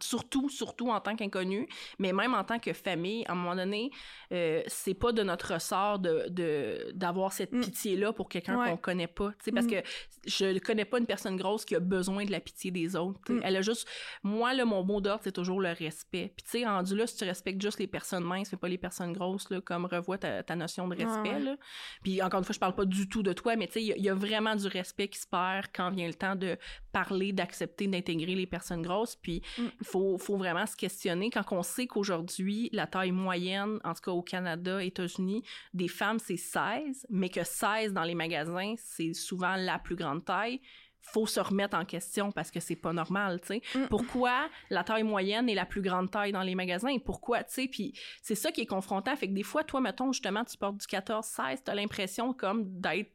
[0.00, 1.68] surtout surtout en tant qu'inconnu,
[1.98, 3.90] mais même en tant que famille, à un moment donné,
[4.32, 7.60] euh, c'est pas de notre sort de d'avoir cette mm.
[7.60, 9.70] pitié là pour quelqu'un qu'on connaît pas, tu sais parce mm.
[9.70, 9.82] que
[10.26, 13.32] je ne connais pas une personne grosse qui a besoin de la pitié des autres.
[13.32, 13.40] Mm.
[13.42, 13.88] Elle a juste
[14.22, 16.32] moi là mon mot d'ordre c'est toujours le respect.
[16.36, 18.78] Puis tu sais rendu là si tu respectes juste les personnes minces, mais pas les
[18.78, 21.56] personnes grosses là comme revois ta, ta notion de respect là.
[22.02, 24.04] Puis encore une fois je parle pas du tout de toi, mais tu sais il
[24.04, 26.56] y, a vraiment du respect qui se perd quand le temps de
[26.92, 29.16] parler, d'accepter, d'intégrer les personnes grosses.
[29.16, 29.70] Puis il mm.
[29.82, 34.12] faut, faut vraiment se questionner quand on sait qu'aujourd'hui, la taille moyenne, en tout cas
[34.12, 35.42] au Canada, États-Unis,
[35.74, 40.24] des femmes, c'est 16, mais que 16 dans les magasins, c'est souvent la plus grande
[40.24, 40.60] taille
[41.02, 43.62] faut se remettre en question parce que c'est pas normal, tu sais.
[43.74, 43.88] Mm.
[43.88, 46.98] Pourquoi la taille moyenne est la plus grande taille dans les magasins?
[46.98, 47.68] Pourquoi, tu sais?
[47.68, 49.16] Puis c'est ça qui est confrontant.
[49.16, 53.12] Fait que des fois, toi, mettons, justement, tu portes du 14-16, t'as l'impression comme d'être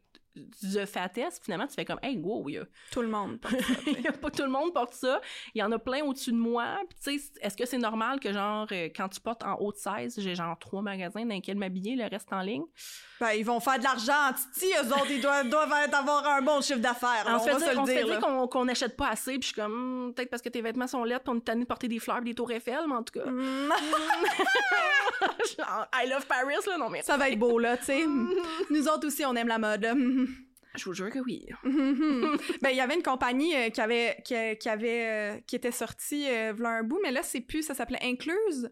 [0.62, 3.91] The Fattest, finalement, tu fais comme, hey, wow, a Tout le monde porte ça.
[4.10, 5.21] a pas tout le monde porte ça.
[5.54, 6.78] Il y en a plein au-dessus de moi.
[7.04, 9.78] tu sais, est-ce que c'est normal que, genre, euh, quand tu portes en haut de
[9.78, 12.65] 16, j'ai genre trois magasins dans lesquels m'habiller, le reste en ligne?
[13.19, 16.62] Ben, ils vont faire de l'argent Titi, eux autres, ils doivent, doivent avoir un bon
[16.62, 17.26] chiffre d'affaires.
[17.28, 18.19] On, se fait on dire,
[18.50, 21.04] qu'on n'achète pas assez, puis je suis comme, hmm, peut-être parce que tes vêtements sont
[21.04, 23.26] puis on est tanné de porter des fleurs des tours Eiffel, mais en tout cas.
[23.26, 23.71] Mm.
[25.93, 27.02] I love Paris, là, non, mais.
[27.04, 28.06] Ça va être beau, là, tu sais.
[28.69, 29.86] Nous autres aussi, on aime la mode.
[30.77, 31.45] Je vous jure que oui.
[31.63, 36.27] ben, il y avait une compagnie euh, qui avait, qui, avait, euh, qui était sortie
[36.29, 38.71] euh, un bout, mais là, c'est plus, ça s'appelait Incluse.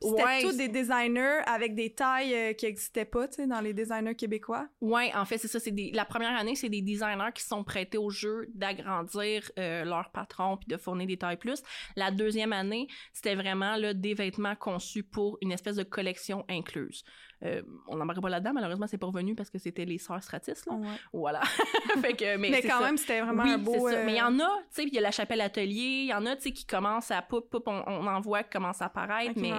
[0.00, 3.60] C'était ouais, tous des designers avec des tailles euh, qui n'existaient pas, tu sais, dans
[3.60, 4.68] les designers québécois.
[4.80, 5.60] Ouais, en fait, c'est ça.
[5.60, 10.56] C'est la première année, c'est des designers qui sont prêtés au jeu d'agrandir leur patron
[10.56, 11.62] puis de fournir des tailles plus.
[11.96, 17.04] La deuxième année, c'était vraiment là, des vêtements conçus pour une espèce de collection incluse.
[17.44, 20.52] Euh, on n'embarque pas là-dedans, malheureusement, c'est pas revenu parce que c'était les sœurs Stratis,
[20.66, 20.78] là.
[21.12, 21.40] Voilà.
[22.02, 23.88] mais, quand même, c'était vraiment un beau...
[23.88, 24.04] Ça.
[24.04, 26.14] Mais il y en a, tu sais, il y a la chapelle atelier, il y
[26.14, 28.86] en a, tu sais, qui commencent à poup, poup, on, en voit qui commencent à
[28.86, 29.52] apparaître, mais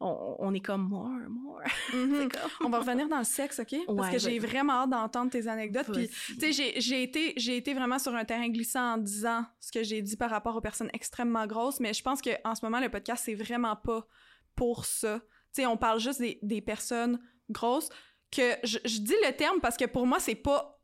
[0.00, 1.60] on, est comme more, more.
[1.90, 2.30] Mm-hmm.
[2.64, 3.76] on va revenir dans le sexe, OK?
[3.96, 5.90] Parce que j'ai vraiment hâte d'entendre tes anecdotes.
[5.92, 9.72] Puis, tu sais, j'ai été, j'ai été vraiment sur un terrain glissant en disant ce
[9.72, 12.80] que j'ai dit par rapport aux personnes extrêmement grosses, mais je pense qu'en ce moment,
[12.80, 14.06] le podcast, c'est vraiment pas
[14.54, 15.20] pour ça
[15.52, 17.88] sais, on parle juste des, des personnes grosses.
[18.30, 20.76] Que je, je, dis le terme parce que pour moi, c'est pas.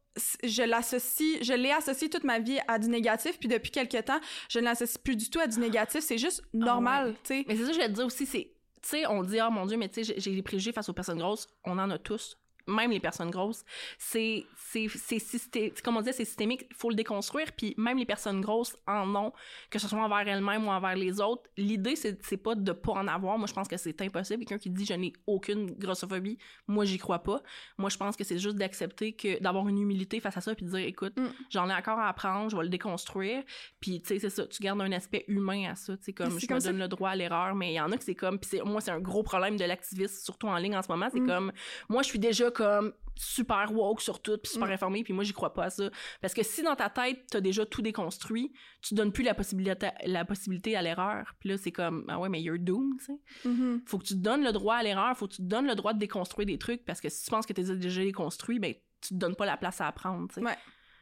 [0.42, 4.18] Je l'associe, je l'ai associé toute ma vie à du négatif, puis depuis quelques temps,
[4.48, 6.00] je ne l'associe plus du tout à du négatif.
[6.00, 7.44] C'est juste ah normal, tu sais.
[7.46, 8.52] Mais c'est ça que je vais te dire aussi, c'est.
[8.82, 10.92] Tu sais, on dit, oh mon Dieu, mais tu sais, j'ai des préjugés face aux
[10.92, 11.48] personnes grosses.
[11.64, 13.64] On en a tous même les personnes grosses,
[13.98, 18.06] c'est c'est c'est comme on dit c'est systémique, il faut le déconstruire puis même les
[18.06, 19.32] personnes grosses en ont
[19.70, 21.42] que ce soit envers elles-mêmes ou envers les autres.
[21.56, 24.70] L'idée c'est pas de pas en avoir, moi je pense que c'est impossible quelqu'un qui
[24.70, 27.42] dit je n'ai aucune grossophobie, moi j'y crois pas.
[27.78, 30.66] Moi je pense que c'est juste d'accepter que d'avoir une humilité face à ça puis
[30.66, 31.28] de dire écoute, mm.
[31.50, 33.42] j'en ai encore à apprendre, je vais le déconstruire.
[33.80, 36.38] Puis tu sais c'est ça, tu gardes un aspect humain à ça, tu sais comme
[36.38, 38.38] je me donne le droit à l'erreur, mais il y en a que c'est comme
[38.38, 41.20] puis moi c'est un gros problème de l'activiste surtout en ligne en ce moment, c'est
[41.20, 41.26] mm.
[41.26, 41.52] comme
[41.88, 44.72] moi je suis déjà comme super woke sur tout, puis super Mm.
[44.72, 45.90] informé, puis moi, j'y crois pas à ça.
[46.20, 49.88] Parce que si dans ta tête, t'as déjà tout déconstruit, tu donnes plus la possibilité,
[50.04, 51.34] la possibilité à l'erreur.
[51.40, 53.48] Puis là, c'est comme, ah ouais, mais you're doomed, tu sais.
[53.48, 53.82] Mhm.
[53.86, 55.74] Faut que tu te donnes le droit à l'erreur, faut que tu te donnes le
[55.74, 58.74] droit de déconstruire des trucs, parce que si tu penses que t'es déjà déconstruit, ben,
[59.00, 60.42] tu te donnes pas la place à apprendre, tu sais.
[60.42, 60.56] Ouais.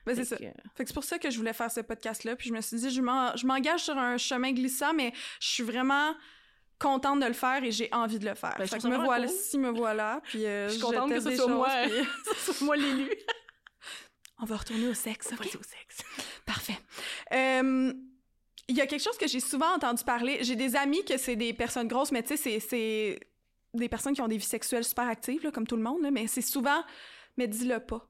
[0.07, 0.37] Ben, c'est ça.
[0.37, 2.37] que, Fait que c'est pour ça que je voulais faire ce podcast-là.
[2.37, 3.01] Puis je me suis dit, je
[3.47, 6.15] m'engage sur un chemin glissant, mais je suis vraiment
[6.79, 8.55] contente de le faire et j'ai envie de le faire.
[8.59, 9.37] Ben, fait que me vraiment voilà, cool.
[9.37, 10.21] si me voilà.
[10.25, 13.09] Puis euh, Je suis contente que teste ce soit moi, puis- moi l'élu.
[14.41, 15.39] On va retourner au sexe, ok?
[15.39, 16.03] Vas-y au sexe.
[16.47, 16.77] Parfait.
[17.33, 17.93] Euh,
[18.69, 20.39] Il y a quelque chose que j'ai souvent entendu parler.
[20.43, 23.21] J'ai des amis que c'est des personnes grosses, mais tu sais, c'est- c'est
[23.75, 26.11] des personnes qui ont des vies sexuelles super actives, là, comme tout le monde, là,
[26.11, 26.83] mais c'est souvent,
[27.37, 28.09] mais dis-le pas.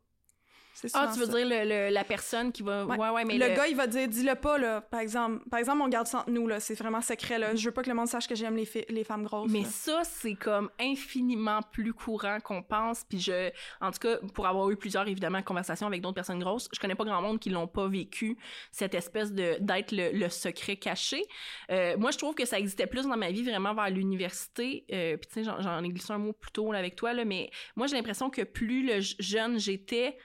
[0.93, 1.33] Ah, tu veux ça.
[1.33, 2.85] dire le, le- la personne qui va.
[2.85, 2.97] Ouais.
[2.97, 4.81] Ouais, ouais, mais le, le- gars, il va dire, dis-le pas, là.
[4.81, 6.61] Par exemple, par exemple, on garde ça entre nous, là.
[6.61, 7.55] C'est vraiment secret, là.
[7.55, 9.51] Je veux pas que le monde sache que j'aime les, les femmes grosses.
[9.51, 9.69] Mais là.
[9.71, 13.05] ça, c'est comme infiniment plus courant qu'on pense.
[13.09, 16.69] Puis je, en tout cas, pour avoir eu plusieurs, évidemment, conversations avec d'autres personnes grosses,
[16.73, 18.37] je connais pas grand monde qui l'ont pas vécu,
[18.73, 21.23] cette espèce de d'être le, le secret caché.
[21.71, 24.85] Euh, moi, je trouve que ça existait plus dans ma vie, vraiment vers l'université.
[24.93, 27.25] Euh, puis tu sais, j'en, ai glissé un mot plus tôt là, avec toi, là,
[27.25, 30.17] mais moi, j'ai l'impression que plus le jeune j'étais,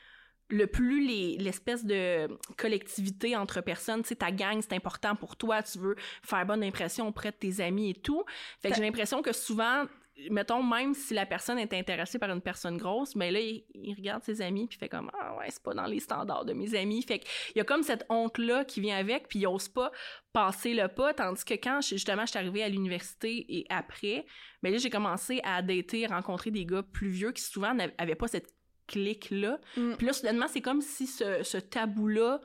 [0.49, 5.35] le plus les- l'espèce de collectivité entre personnes, tu sais, ta gang, c'est important pour
[5.35, 8.23] toi, tu veux faire bonne impression auprès de tes amis et tout.
[8.61, 9.85] Fait que j'ai l'impression que souvent,
[10.31, 13.93] mettons, même si la personne est intéressée par une personne grosse, mais là, il, il
[13.93, 16.75] regarde ses amis puis fait comme ah ouais, c'est pas dans les standards de mes
[16.75, 17.03] amis.
[17.03, 19.91] Fait qu'il y a comme cette honte là qui vient avec puis il ose pas
[20.33, 24.25] passer le pas tandis que quand justement je suis arrivée à l'université et après,
[24.61, 28.15] ben là j'ai commencé à dater, rencontrer des gars plus vieux qui souvent n'avaient avaient
[28.15, 28.58] pas cette
[28.89, 29.59] clique là.
[29.77, 29.93] Mm.
[29.95, 32.41] Puis là soudainement, c'est comme si ce, ce tabou là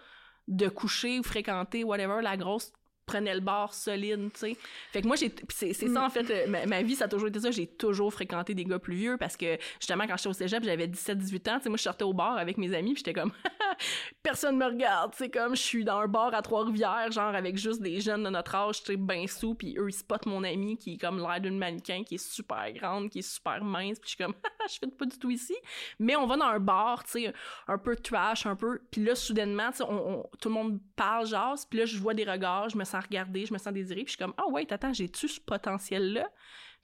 [0.46, 2.72] de coucher ou fréquenter whatever la grosse
[3.06, 4.56] prenait le bord solide, tu sais.
[4.92, 5.32] Fait que moi, j'ai...
[5.50, 7.50] c'est ça, en fait, euh, ma, ma vie, ça a toujours été ça.
[7.50, 10.86] J'ai toujours fréquenté des gars plus vieux parce que, justement, quand j'étais au cégep, j'avais
[10.86, 13.32] 17-18 ans, tu sais, moi, je sortais au bar avec mes amis puis j'étais comme...
[14.22, 17.56] Personne me regarde, tu sais, comme je suis dans un bar à Trois-Rivières, genre, avec
[17.56, 20.44] juste des jeunes de notre âge, tu sais, ben sous, puis eux, ils spotent mon
[20.44, 23.98] ami qui est comme l'air d'une mannequin, qui est super grande, qui est super mince,
[23.98, 24.34] puis je suis comme...
[24.70, 25.54] je fais pas du tout ici.
[25.98, 27.32] Mais on va dans un bar, tu sais,
[27.68, 28.80] un peu trash, un peu.
[28.90, 31.66] Puis là, soudainement, tu sais, on- tout le monde parle, jase.
[31.66, 34.04] Puis là, je vois des regards, je me sens regardée, je me sens désirée.
[34.04, 36.28] Puis je suis comme, ah ouais, attends, j'ai-tu ce potentiel-là?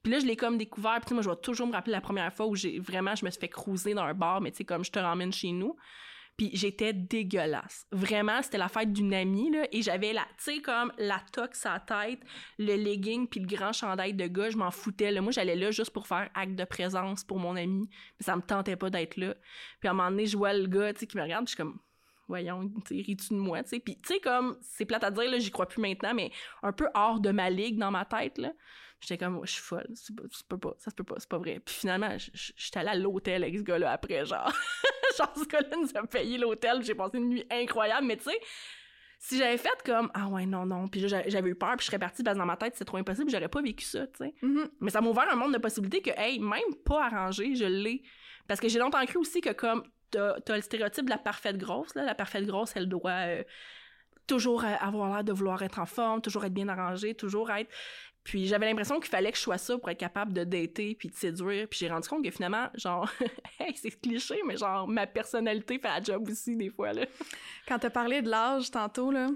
[0.02, 1.00] Puis là, je l'ai comme découvert.
[1.04, 3.30] Puis moi, je vais toujours me rappeler la première fois où j'ai vraiment, je me
[3.30, 5.76] suis fait cruiser dans un bar, mais tu sais, comme je te ramène chez nous.
[6.36, 7.86] Puis j'étais dégueulasse.
[7.92, 11.54] Vraiment, c'était la fête d'une amie, là, et j'avais la, tu sais, comme la toque
[11.64, 12.20] à tête,
[12.58, 15.20] le legging, puis le grand chandail de gars, je m'en foutais, là.
[15.20, 18.40] Moi, j'allais là juste pour faire acte de présence pour mon ami, mais ça me
[18.40, 19.34] tentait pas d'être là.
[19.80, 21.52] Puis à un moment donné, je vois le gars, tu sais, qui me regarde, puis
[21.52, 21.78] je suis comme,
[22.30, 23.80] voyons, ris-tu de moi, tu sais.
[23.80, 26.30] Puis, tu sais, comme, c'est plate à dire, là, j'y crois plus maintenant, mais
[26.62, 28.52] un peu hors de ma ligue dans ma tête, là.
[29.00, 31.38] J'étais comme, je suis folle, ça se peut pas, ça se peut pas, c'est pas
[31.38, 31.60] vrai.
[31.64, 34.52] Puis finalement, j'étais allée à l'hôtel avec ce gars-là après, genre.
[35.18, 38.38] genre, ce gars-là nous a payé l'hôtel, j'ai passé une nuit incroyable, mais tu sais,
[39.18, 41.98] si j'avais fait comme, ah ouais, non, non, puis j'avais eu peur, puis je serais
[41.98, 44.34] partie parce que dans ma tête, c'est trop impossible, j'aurais pas vécu ça, tu sais.
[44.42, 44.70] Mhm.
[44.80, 48.02] Mais ça m'a ouvert un monde de possibilités que, hey, même pas arrangé, je l'ai.
[48.46, 51.56] Parce que j'ai longtemps cru aussi que comme t'as as le stéréotype de la parfaite
[51.56, 53.42] grosse, là, la parfaite grosse, elle doit euh,
[54.26, 57.70] toujours euh, avoir l'air de vouloir être en forme, toujours être bien arrangée, toujours être...
[58.22, 61.08] Puis j'avais l'impression qu'il fallait que je sois ça pour être capable de dater puis
[61.08, 61.66] de séduire.
[61.68, 63.10] Puis j'ai rendu compte que finalement, genre,
[63.58, 67.06] hey, c'est cliché, mais genre, ma personnalité fait la job aussi des fois, là.
[67.66, 69.28] Quand t'as parlé de l'âge tantôt, là,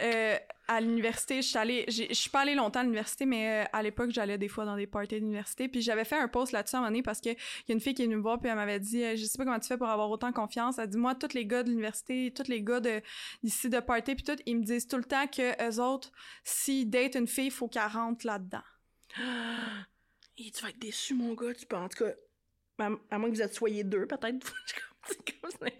[0.00, 0.36] euh,
[0.76, 3.82] à l'université, je suis allée, je suis pas allée longtemps à l'université, mais euh, à
[3.82, 6.78] l'époque, j'allais des fois dans des parties d'université, puis j'avais fait un post là-dessus à
[6.78, 8.48] un moment donné parce que y a une fille qui est venue me voir, puis
[8.48, 10.78] elle m'avait dit, euh, je sais pas comment tu fais pour avoir autant confiance.
[10.78, 13.02] Elle dit, moi, tous les gars de l'université, tous les gars de
[13.42, 16.10] d'ici de party, puis tout, ils me disent tout le temps que eux autres,
[16.44, 18.62] s'ils datent une fille, il faut qu'elle rentre là-dedans.
[20.38, 22.12] Et tu vas être déçu, mon gars, tu peux, en tout cas,
[22.78, 24.54] à, à moins que vous êtes soyez deux, peut-être.
[25.60, 25.76] C'est.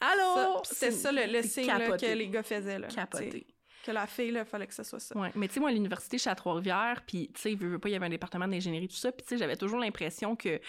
[0.00, 0.62] Allô?
[0.64, 2.78] C'était ça le, le c'est signe là, que les gars faisaient.
[2.78, 3.28] Là, Capoté.
[3.28, 3.46] t'sais.
[3.88, 5.18] Que la fille, il fallait que ce soit ça.
[5.18, 7.68] Ouais, mais tu sais, moi, à l'université, je suis à Trois-Rivières, puis tu sais, veux,
[7.68, 9.78] veux pas, il y avait un département d'ingénierie, tout ça, puis tu sais, j'avais toujours
[9.78, 10.60] l'impression que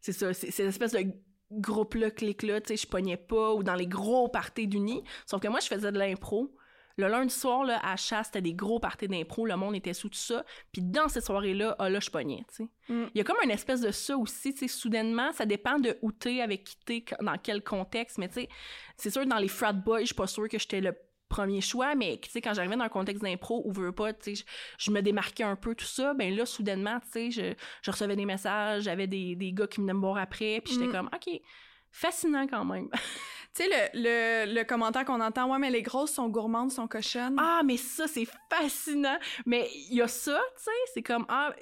[0.00, 1.12] c'est ça, c'est c'est l'espèce de
[1.50, 5.02] groupe-là, clique-là, tu sais, je pognais pas, ou dans les gros parties d'uni.
[5.26, 6.54] Sauf que moi, je faisais de l'impro.
[6.98, 10.08] Le lundi soir, là, à chasse, c'était des gros parties d'impro, le monde était sous
[10.08, 10.44] tout ça.
[10.70, 12.92] Puis dans cette soirée-là, ah là, je pognais, tu sais.
[12.92, 13.06] Mm.
[13.12, 15.98] Il y a comme une espèce de ça aussi, tu sais, soudainement, ça dépend de
[16.02, 18.48] où t'es, avec qui t'es, dans quel contexte, mais tu sais,
[18.96, 20.94] c'est sûr, dans les frat boys, je suis pas sûre que j'étais le
[21.28, 24.34] premier choix, mais tu sais, quand j'arrivais dans un contexte d'impro où veux pas, tu
[24.36, 24.44] sais,
[24.78, 27.90] je, je me démarquais un peu, tout ça, ben là, soudainement, tu sais, je, je
[27.90, 30.92] recevais des messages, j'avais des, des gars qui venaient me voir après, puis j'étais Mm.
[30.92, 31.40] comme, OK,
[31.90, 32.88] fascinant quand même.
[33.54, 36.86] Tu sais, le, le, le commentaire qu'on entend, ouais, mais les grosses sont gourmandes, sont
[36.86, 37.34] cochonnes.
[37.40, 39.18] ah, mais ça, c'est fascinant!
[39.46, 41.52] Mais il y a ça, tu sais, c'est comme, ah,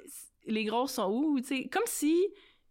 [0.45, 2.27] les grosses sont où, tu sais, comme si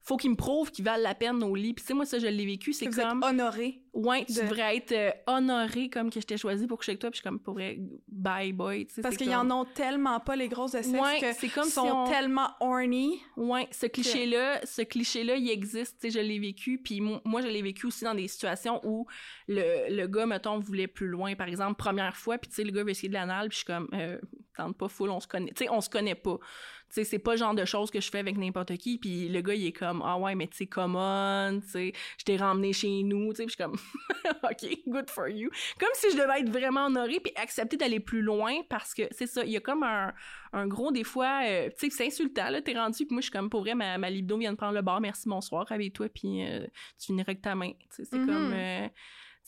[0.06, 1.74] faut qu'ils me prouvent qu'ils valent la peine au lit.
[1.74, 3.18] Puis tu sais, moi, ça, je l'ai vécu, c'est comme...
[3.22, 3.80] Êtes honoré.
[3.92, 7.00] Ouais, tu de- devrais être euh, honoré comme que je t'ai choisi pour coucher avec
[7.00, 9.02] toi, puis je suis comme, pour vrai, bye boy, tu sais.
[9.02, 11.32] Parce c'est qu'il y comme- en a tellement pas, les grosses de sexe, Ouais, que
[11.32, 13.18] c'est comme si sont on- tellement horny.
[13.36, 17.40] Ouais, ce cliché-là, ce cliché-là, il existe, tu sais, je l'ai vécu, puis mo- moi,
[17.40, 19.06] je l'ai vécu aussi dans des situations où
[19.48, 22.70] le, le gars, mettons, voulait plus loin, par exemple, première fois, puis tu sais, le
[22.72, 24.18] gars veut essayer de l'anal, puis je suis comme, euh,
[24.56, 26.38] tente pas full, on se connaît, tu sais, on se connaît pas.
[26.88, 29.28] Tu sais, c'est pas le genre de choses que je fais avec n'importe qui, puis
[29.28, 32.24] le gars, il est comme, ah ouais, mais tu sais, come on, tu sais, je
[32.24, 33.76] t'ai ramené chez nous, tu sais, puis je suis comme,
[34.44, 35.50] ok, good for you.
[35.80, 39.26] Comme si je devais être vraiment honorée, puis accepter d'aller plus loin, parce que c'est
[39.26, 40.14] ça, il y a comme un,
[40.52, 43.26] un gros, des fois, euh, tu sais, c'est insultant, là, t'es rendu, puis moi, je
[43.26, 46.08] suis comme, pour vrai, ma, ma libido vient de prendre le bar, merci, bonsoir, réveille-toi,
[46.08, 46.66] puis euh,
[46.98, 48.26] tu finiras avec ta main, tu sais, c'est Mhm.
[48.26, 48.52] comme...
[48.52, 48.88] euh,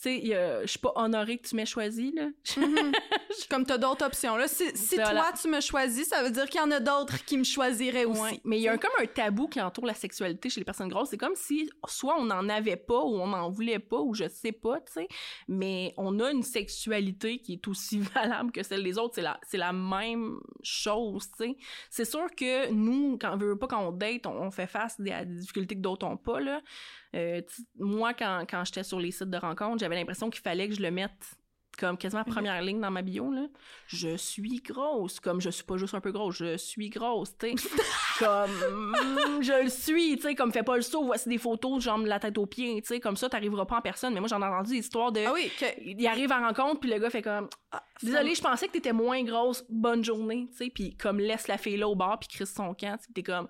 [0.01, 2.27] tu sais, je suis pas honorée que tu m'aies choisi, là.
[2.57, 2.91] Mhm.
[3.49, 4.37] Comme t'as d'autres options.
[4.37, 5.11] Là, si si Voilà.
[5.21, 8.05] toi, tu me choisis, ça veut dire qu'il y en a d'autres qui me choisiraient
[8.05, 8.21] aussi.
[8.21, 8.41] Ouais.
[8.43, 10.87] Mais il y a un- comme un tabou qui entoure la sexualité chez les personnes
[10.89, 11.09] grosses.
[11.09, 14.27] C'est comme si soit on n'en avait pas ou on n'en voulait pas ou je
[14.29, 15.07] sais pas, tu sais.
[15.47, 19.15] Mais on a une sexualité qui est aussi valable que celle des autres.
[19.15, 21.57] C'est la, c'est la même chose, tu sais.
[21.89, 24.97] C'est sûr que nous, quand on veut pas quand on date, on, on fait face
[24.99, 26.61] à des difficultés que d'autres ont pas, là.
[27.15, 27.41] Euh,
[27.77, 30.81] moi, quand, quand j'étais sur les sites de rencontres, j'avais l'impression qu'il fallait que je
[30.81, 31.37] le mette
[31.79, 33.47] comme quasiment première ligne dans ma bio, là.
[33.87, 35.19] Je suis grosse.
[35.19, 37.69] Comme je suis pas juste un peu grosse, je suis grosse, tu sais.
[38.19, 41.81] comme, mm, je le suis, tu sais, comme fais pas le saut, voici des photos,
[41.81, 44.13] genre de la tête aux pieds, tu sais, comme ça, t'arriveras pas en personne.
[44.13, 45.21] Mais moi, j'en ai entendu des histoires de.
[45.25, 45.65] Ah oui, que...
[45.81, 47.47] Il arrive à rencontre, puis le gars fait comme.
[47.71, 51.47] Ah, Désolé, je pensais que t'étais moins grosse, bonne journée, tu sais, puis comme laisse
[51.47, 53.47] la fille là au bar, puis crisse son camp, tu sais, t'es comme.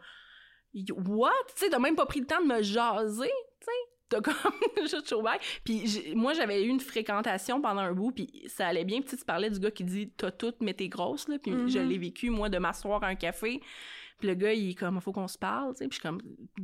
[0.74, 1.32] What?
[1.56, 3.72] Tu sais, t'as même pas pris le temps de me jaser, tu sais.
[4.10, 4.34] T'as comme
[4.82, 5.24] juste chaud.
[5.64, 9.02] Puis moi, j'avais eu une fréquentation pendant un bout, puis ça allait bien.
[9.02, 11.38] Puis tu parlais du gars qui dit T'as tout, mais t'es grosse, là.
[11.38, 11.70] Puis Mhm.
[11.70, 13.62] je l'ai vécu, moi, de m'asseoir à un café.
[14.18, 15.88] Puis le gars, il est comme Faut qu'on se parle, tu sais.
[15.88, 16.22] Puis je suis comme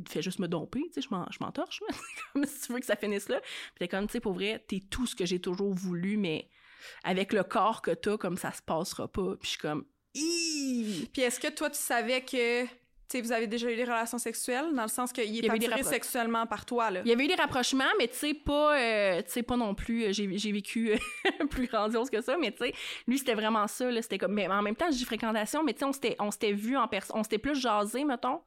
[0.08, 1.80] Fais juste me domper, tu sais, je m'en- je m'entorche,
[2.32, 3.40] comme si tu veux que ça finisse là.
[3.78, 6.50] Puis comme, tu sais, pour vrai, t'es tout ce que j'ai toujours voulu, mais
[7.04, 9.36] avec le corps que t'as, comme ça se passera pas.
[9.36, 9.84] Puis je suis comme!
[11.12, 12.64] Puis est-ce que toi, tu savais que...
[13.08, 15.82] Tu sais, vous avez déjà eu des relations sexuelles, dans le sens qu'il est attiré
[15.84, 17.02] sexuellement par toi, là.
[17.04, 19.76] Il y avait eu des rapprochements, mais tu sais, pas, euh, tu sais, pas non
[19.76, 22.74] plus, euh, j'ai j'ai vécu euh, plus grandiose que ça, mais tu sais,
[23.06, 25.72] lui, c'était vraiment ça, là, c'était comme, mais en même temps, je dis fréquentation, mais
[25.72, 28.38] tu sais, on s'était, vu en personne, on s'était plus jasé, mettons.
[28.38, 28.44] Puis,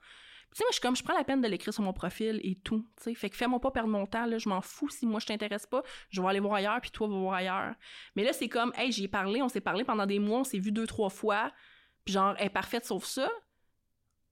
[0.51, 2.41] Tu sais, moi, je suis comme, je prends la peine de l'écrire sur mon profil
[2.43, 3.13] et tout, tu sais.
[3.13, 4.39] Fait que fais-moi pas perdre mon temps, là.
[4.39, 5.83] Je m'en fous si moi je t'intéresse pas.
[6.09, 7.75] Je vais aller voir ailleurs, puis toi, va voir ailleurs.
[8.15, 10.43] Mais là, c'est comme, hey, j'y ai parlé, on s'est parlé pendant des mois, on
[10.43, 11.51] s'est vu deux, trois fois.
[12.03, 13.29] Puis genre, elle est parfaite sauf ça.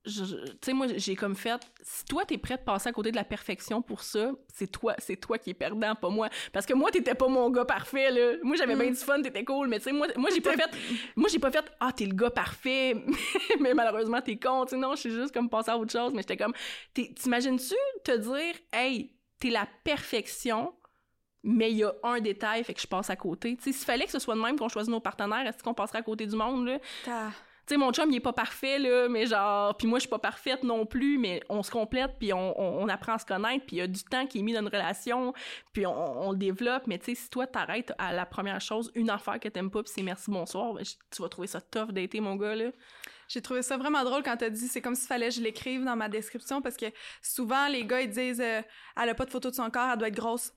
[0.08, 0.24] Tu
[0.62, 3.24] sais, moi, j'ai comme fait, si toi, t'es prête à passer à côté de la
[3.24, 6.30] perfection pour ça, c'est toi, c'est toi qui es perdant, pas moi.
[6.54, 8.38] Parce que moi, t'étais pas mon gars parfait, là.
[8.44, 8.80] Moi, j'avais Mm.
[8.80, 10.70] bien du fun, t'étais cool, mais tu sais, moi, moi j'ai pas fait,
[11.16, 12.96] moi, j'ai pas fait, ah, t'es le gars parfait,
[13.60, 16.14] mais malheureusement, t'es con, tu sais, non, je suis juste comme passé à autre chose,
[16.14, 16.54] mais j'étais comme,
[16.94, 20.74] t'imagines-tu te dire, hey, t'es la perfection,
[21.44, 23.56] mais il y a un détail, fait que je passe à côté.
[23.58, 25.74] Tu sais, s'il fallait que ce soit de même qu'on choisit nos partenaires, est-ce qu'on
[25.74, 26.80] passerait à côté du monde, là?
[27.68, 29.76] Tu sais, mon chum, il est pas parfait, là, mais genre...
[29.76, 32.88] Puis moi, je suis pas parfaite non plus, mais on se complète, puis on, on,
[32.88, 34.68] apprend à se connaître, puis il y a du temps qui est mis dans une
[34.68, 35.34] relation,
[35.74, 36.88] puis on, on le développe.
[36.88, 39.84] Mais tu sais, si toi, t'arrêtes à la première chose, une affaire que t'aimes pas,
[39.84, 42.72] puis c'est merci, bonsoir, ben, tu vas trouver ça tough d'être mon gars, là.
[43.28, 45.84] J'ai trouvé ça vraiment drôle quand t'as dit c'est comme s'il fallait que je l'écrive
[45.84, 46.86] dans ma description parce que
[47.22, 48.62] souvent les gars ils disent euh,
[49.02, 50.54] elle a pas de photo de son corps, elle doit être grosse.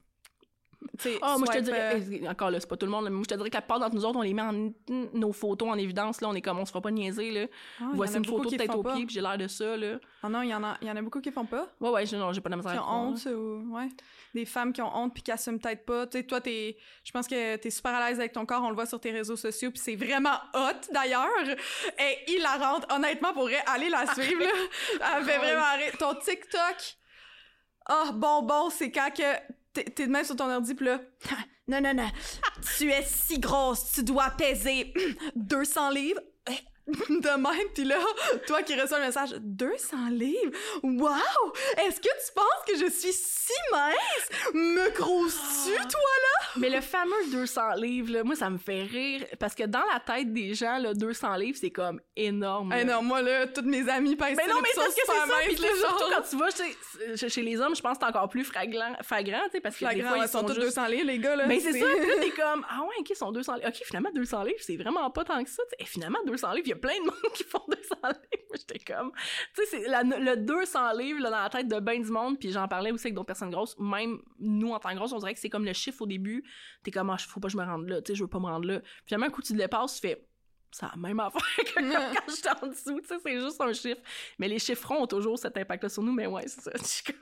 [1.22, 2.00] Ah, moi, je te dirais...
[2.22, 3.60] euh, Encore là, c'est pas tout le monde, mais moi, je te dirais que la
[3.62, 4.72] plupart d'entre nous autres, on les met en...
[5.14, 7.46] nos photos en évidence, là, on est comme, on se fera pas niaiser, là.
[7.80, 8.94] ah, Voici une photo de tête aux pas.
[8.94, 9.98] pieds, puis j'ai l'air de ça, là.
[10.22, 11.66] Ah non, il y en a, y en a beaucoup qui font pas?
[11.80, 13.88] Ouais, ouais, non, j'ai pas de misère Qui ont honte ou ouais,
[14.34, 16.06] des femmes qui ont honte puis qui assument peut-être pas.
[16.06, 18.68] Tu sais, toi t'es, je pense que t'es super à l'aise avec ton corps, on
[18.68, 21.28] le voit sur tes réseaux sociaux puis c'est vraiment hot d'ailleurs.
[21.98, 24.50] Et hilarante, honnêtement, pourrait aller la suivre là.
[25.18, 25.96] Elle fait vraiment rire.
[25.98, 26.96] Ton TikTok,
[27.86, 29.22] ah bonbon, c'est quand que
[29.72, 31.00] t'es, de même sur ton ordi puis là.
[31.68, 32.10] Non, non, non.
[32.76, 34.92] tu es si grosse, tu dois peser
[35.36, 36.20] 200 livres.
[37.08, 37.98] De même, puis là,
[38.46, 41.52] toi qui reçois le message 200 livres, wow!
[41.78, 44.54] Est-ce que tu penses que je suis si mince?
[44.54, 46.10] Me grosses-tu, toi?
[46.56, 49.24] Mais le fameux 200 livres, là, moi, ça me fait rire.
[49.38, 52.72] Parce que dans la tête des gens, là, 200 livres, c'est comme énorme.
[52.76, 52.94] Eh là.
[52.94, 55.26] non, moi, là, toutes mes amies pensent Mais non, mais c'est parce que c'est ça.
[55.26, 58.28] Minces, là, là, surtout quand tu vas chez, les hommes, je pense que c'est encore
[58.28, 60.54] plus flagrant, flagrant tu sais, parce que des Flagrant, fois, ouais, ils sont sont tous
[60.54, 60.76] juste...
[60.76, 61.46] 200 livres, les gars, là.
[61.46, 63.68] Mais c'est ça, là, t'es comme, ah ouais, ok, ils sont 200 livres.
[63.68, 65.62] Ok, finalement, 200 livres, c'est vraiment pas tant que ça.
[65.64, 65.76] tu sais.
[65.80, 68.44] Et finalement, 200 livres, il y a plein de monde qui font 200 livres.
[68.48, 69.12] Moi, j'étais comme,
[69.54, 72.68] tu sais, le 200 livres, là, dans la tête de ben du monde, puis j'en
[72.68, 73.76] parlais aussi avec d'autres personnes grosses.
[73.78, 76.44] Même nous, en tant que grosses, on dirait que c'est comme le chiffre au début.
[76.82, 78.38] T'es comme, ah, faut pas que je me rende là, tu sais, je veux pas
[78.38, 78.80] me rendre là.
[78.80, 80.26] Puis finalement, un coup, tu le dépasses, tu fais,
[80.70, 83.72] c'est la même affaire que comme quand j'étais en dessous, tu sais, c'est juste un
[83.72, 84.00] chiffre.
[84.38, 86.70] Mais les chiffrons ont toujours cet impact-là sur nous, mais ouais, c'est ça.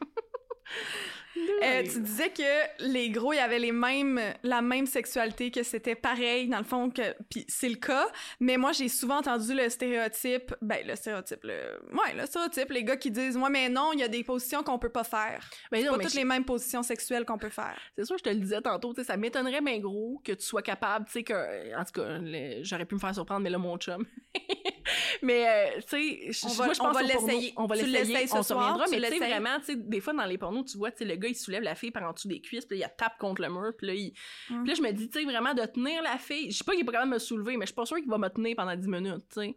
[1.62, 5.62] Euh, tu disais que les gros, il y avait les mêmes, la même sexualité, que
[5.62, 8.06] c'était pareil, dans le fond, que, puis c'est le cas,
[8.40, 12.84] mais moi, j'ai souvent entendu le stéréotype, ben, le stéréotype, le, ouais, le stéréotype, les
[12.84, 15.48] gars qui disent, ouais, mais non, il y a des positions qu'on peut pas faire.
[15.72, 17.78] Ben non, pas mais toutes je- les mêmes positions sexuelles qu'on peut faire.
[17.96, 20.44] C'est sûr, je te le disais tantôt, tu sais, ça m'étonnerait, mais gros, que tu
[20.44, 22.18] sois capable, tu sais, que, en tout cas,
[22.62, 24.04] j'aurais pu me faire surprendre, mais là, mon chum.
[25.22, 27.52] mais, euh, tu sais, On va- moi, je on pense va au porno, l'essayer.
[27.56, 30.24] On va l'essayer, on se reviendra, mais tu sais, vraiment, tu sais, des fois, dans
[30.24, 32.28] les pornos, tu vois, tu sais, le gars, il soulève la fille par en dessous
[32.28, 34.12] des cuisses, puis il tape contre le mur, puis là, il...
[34.50, 34.62] Mm.
[34.62, 36.72] Puis là, je me dis, tu sais, vraiment, de tenir la fille, je sais pas
[36.72, 38.28] qu'il est pas capable de me soulever, mais je suis pas sûre qu'il va me
[38.28, 39.56] tenir pendant 10 minutes, tu sais.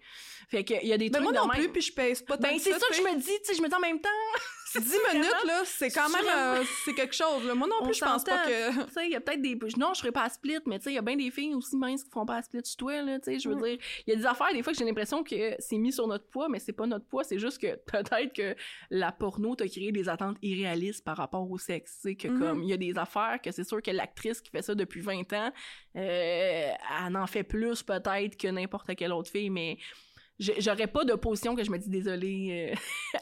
[0.49, 1.57] Fait que, il y a des Mais trucs moi non même.
[1.57, 3.53] plus, puis je pèse pas tant Ben, c'est ça que je me dis, tu sais,
[3.55, 4.09] je me dis en même temps,
[4.79, 7.53] 10 minutes, là, c'est quand même, euh, c'est quelque chose, là.
[7.55, 8.85] Moi non On plus, je pense pas que...
[8.85, 9.57] tu sais, il y a peut-être des.
[9.77, 11.53] Non, je ferais pas à split, mais tu sais, il y a bien des filles
[11.55, 13.19] aussi minces qui font pas à split sur toi, là.
[13.19, 13.63] Tu sais, je veux Mm.
[13.63, 16.07] dire, il y a des affaires, des fois, que j'ai l'impression que c'est mis sur
[16.07, 18.55] notre poids, mais c'est pas notre poids, c'est juste que peut-être que
[18.89, 21.95] la porno t'a créé des attentes irréalistes par rapport au sexe.
[22.01, 22.39] Tu sais, que Mhm.
[22.39, 25.01] comme, il y a des affaires que c'est sûr que l'actrice qui fait ça depuis
[25.01, 25.51] 20 ans,
[25.95, 26.69] euh,
[27.07, 29.77] elle en fait plus peut-être que n'importe quelle autre fille, mais.
[30.57, 32.73] J'aurais pas de position que je me dis désolé,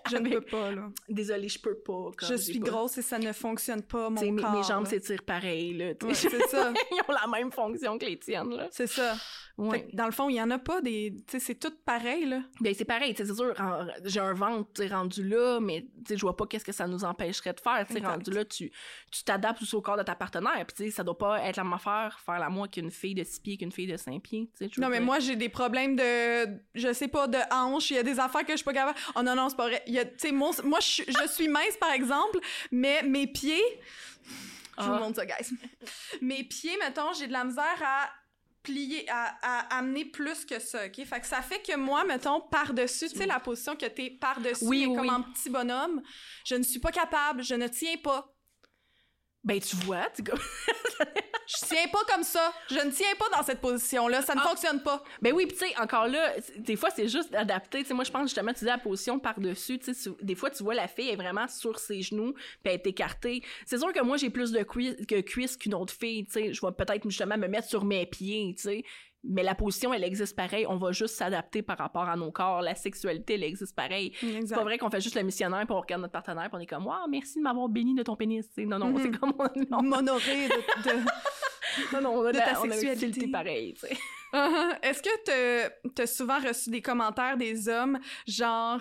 [0.09, 0.89] Je ne peux pas, là.
[1.09, 2.11] désolé, je peux pas.
[2.17, 4.51] comme, Je suis pas- grosse et ça ne fonctionne pas, mon mes, corps.
[4.53, 5.87] mes jambes s'étirent pareil, là.
[6.01, 6.71] Ouais, c'est ça.
[6.91, 8.67] Ils ont la même fonction que les tiennes, là.
[8.71, 9.15] C'est ça.
[9.59, 9.79] Ouais.
[9.79, 11.13] Fait que, dans le fond, il y en a pas des...
[11.27, 12.41] Tu c'est tout pareil, là.
[12.61, 13.53] Ben, c'est pareil, tu c'est sûr,
[14.05, 17.03] j'ai un ventre, tu rendu là, mais, tu je vois pas qu'est-ce que ça nous
[17.03, 18.71] empêcherait de faire, tu rendu là, tu
[19.11, 21.57] tu t'adaptes aussi au corps de ta partenaire, puis tu sais, ça doit pas être
[21.57, 24.21] la même affaire faire la moi qu'une fille de 6 pieds qu'une fille de 5
[24.21, 25.05] pieds, tu Non, mais dire.
[25.05, 26.45] moi, j'ai des problèmes de...
[26.75, 27.91] Je sais pas, de hanches.
[27.91, 28.97] Il y a des affaires que je suis pas capable...
[29.15, 29.83] Oh non, non, c'est pas vrai.
[29.87, 30.05] Il y a...
[30.05, 32.39] Tu sais, mon- moi, je suis- je suis mince, par exemple,
[32.71, 33.61] mais mes pieds...
[34.81, 34.99] Je vous Ah.
[34.99, 35.49] montre ça, guys.
[36.21, 38.09] Mes pieds, mettons, j'ai de la misère à
[38.63, 41.03] plier, à, à amener plus que ça, OK?
[41.05, 44.65] Fait que ça fait que moi, mettons, par-dessus, tu sais, la position que t'es par-dessus,
[44.65, 45.13] Oui, mais oui, comme oui.
[45.13, 46.01] en petit bonhomme,
[46.45, 48.33] je ne suis pas capable, je ne tiens pas.
[49.43, 50.23] Ben, tu vois, tu
[51.51, 52.53] Je tiens pas comme ça.
[52.69, 54.21] Je ne tiens pas dans cette position-là.
[54.21, 54.47] Ça ne Ah.
[54.49, 55.03] fonctionne pas.
[55.21, 57.79] Ben oui, puis tu sais, encore là, des fois, c'est juste adapté.
[57.81, 59.79] Tu sais, moi, je pense justement, tu dis la position par-dessus.
[59.79, 62.73] Tu sais, des fois, tu vois la fille est vraiment sur ses genoux, puis elle
[62.73, 63.41] est écartée.
[63.65, 66.25] C'est sûr que moi, j'ai plus de cuisses que cuisses qu'une autre fille.
[66.25, 68.83] Tu sais, je vais peut-être justement me mettre sur mes pieds, tu sais.
[69.23, 70.65] Mais la position, elle existe pareil.
[70.67, 72.61] On va juste s'adapter par rapport à nos corps.
[72.61, 74.13] La sexualité, elle existe pareil.
[74.21, 76.59] C'est pas vrai qu'on fait juste le missionnaire, puis on regarde notre partenaire, puis on
[76.59, 78.45] est comme, wow, merci de m'avoir béni de ton pénis.
[78.57, 79.33] Non, non, c'est comme,
[79.71, 80.83] on, M'honorer de...
[80.89, 81.03] de-
[81.93, 83.27] non, non, on a de ta sexualité.
[83.27, 83.97] pareille, tu sais.
[84.33, 84.77] Uh-huh.
[84.83, 88.79] Est-ce que t'as- t'as souvent reçu des commentaires des hommes, genre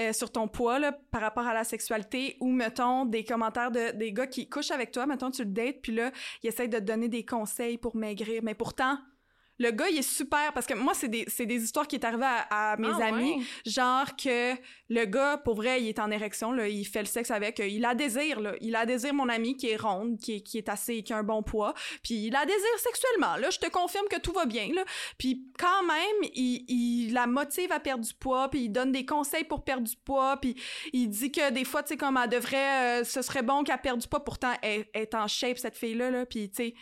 [0.00, 3.92] euh, sur ton poids, là, par rapport à la sexualité, ou, mettons, des commentaires de,
[3.96, 6.10] des gars qui couchent avec toi, mettons, tu le dates, puis là,
[6.42, 8.98] ils essayent de te donner des conseils pour maigrir, mais pourtant...
[9.60, 12.04] Le gars, il est super parce que moi, c'est des, c'est des histoires qui est
[12.04, 13.38] arrivées à, à mes Ah, amis.
[13.38, 13.70] ouais.
[13.70, 14.54] Genre que
[14.88, 17.66] le gars, pour vrai, il est en érection, là, il fait le sexe avec, euh,
[17.66, 18.54] il a désir, là.
[18.60, 21.16] Il a désir mon ami qui est ronde, qui est, qui est assez, qui a
[21.18, 21.74] un bon poids.
[22.04, 23.50] Puis il a désir sexuellement, là.
[23.50, 24.84] Je te confirme que tout va bien, là.
[25.18, 29.04] Puis quand même, il, il la motive à perdre du poids, puis il donne des
[29.04, 30.54] conseils pour perdre du poids, puis
[30.92, 33.80] il dit que des fois, tu sais, comme elle devrait, euh, ce serait bon qu'elle
[33.80, 34.24] perde du poids.
[34.24, 36.26] Pourtant, elle, elle est en shape, cette fille-là, là.
[36.26, 36.74] Puis, tu sais,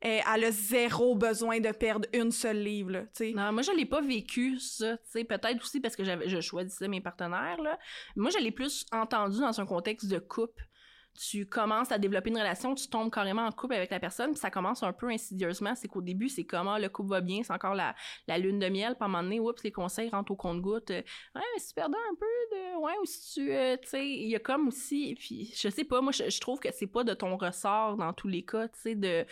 [0.00, 3.02] elle, a zéro besoin de perdre une seule livre, là.
[3.34, 4.96] Non, moi, je l'ai pas vécu, ça.
[5.12, 7.78] Tu peut-être aussi parce que je choisissais mes partenaires, là.
[8.16, 10.64] Moi, je l'ai plus entendu dans un contexte de couple.
[11.20, 14.38] Tu commences à développer une relation, tu tombes carrément en couple avec la personne, puis
[14.38, 15.74] ça commence un peu insidieusement.
[15.74, 17.96] C'est qu'au début, c'est comment le couple va bien, c'est encore la,
[18.28, 20.90] la lune de miel, puis à un moment donné, les conseils rentrent au compte-goutte.
[20.90, 22.26] Ouais, mais si tu perdais un peu
[22.56, 22.78] de.
[22.84, 23.52] Ouais, ou si tu.
[23.52, 25.16] euh, tu sais, il y a comme aussi.
[25.18, 28.12] Puis, je sais pas, moi, je, je trouve que c'est pas de ton ressort dans
[28.12, 29.26] tous les cas, tu sais, de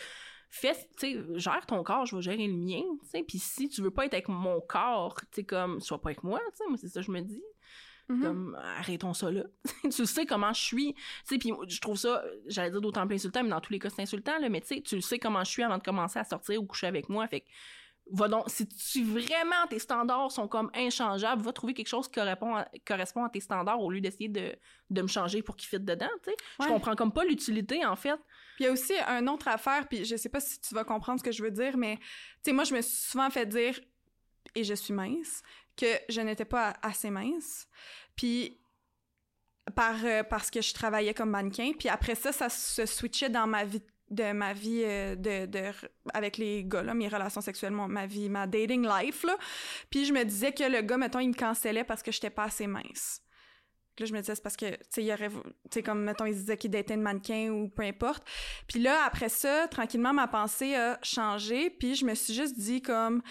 [0.57, 3.69] fais, tu sais, gère ton corps, je vais gérer le mien, tu sais, puis si
[3.69, 6.57] tu veux pas être avec mon corps, tu sais, comme, sois pas avec moi, tu
[6.59, 7.43] sais, moi, c'est ça que je me dis,
[8.09, 8.23] Mhm.
[8.23, 9.43] comme, arrêtons ça là,
[9.93, 13.17] tu sais comment je suis, tu sais, puis je trouve ça, j'allais dire d'autant plus
[13.17, 15.43] insultant, mais dans tous les cas, c'est insultant, là, mais tu sais, tu sais comment
[15.43, 17.47] je suis avant de commencer à sortir ou coucher avec moi, fait que,
[18.13, 22.15] va donc, si tu vraiment tes standards sont comme inchangeables, va trouver quelque chose qui
[22.21, 24.55] correspond à, correspond à tes standards au lieu d'essayer de,
[24.91, 26.37] de me changer pour qu'ils fit dedans, tu sais.
[26.61, 28.21] Je comprends comme pas l'utilité, en fait.
[28.59, 31.21] Il y a aussi un autre affaire, puis je sais pas si tu vas comprendre
[31.21, 32.05] ce que je veux dire, mais tu
[32.45, 33.79] sais, moi, je me suis souvent fait dire,
[34.55, 35.43] et je suis mince,
[35.77, 37.69] que je n'étais pas assez mince.
[38.17, 38.59] Puis
[39.75, 41.73] par, euh, parce que je travaillais comme mannequin.
[41.79, 45.73] Puis après ça, ça se switchait dans ma vie de ma vie euh, de
[46.15, 49.37] avec les gars là, mes relations sexuelles, mon- ma vie, ma dating life là.
[49.91, 52.45] Puis je me disais que le gars mettons il me cancellait parce que j'étais pas
[52.45, 53.21] assez mince.
[53.99, 55.41] Là je me disais c'est parce que tu sais il y aurait tu
[55.71, 58.25] sais comme mettons il disait qu'il datait une mannequin ou peu importe.
[58.67, 62.83] Puis là après ça, tranquillement ma pensée a changé, puis je me suis juste dit
[62.83, 63.23] comme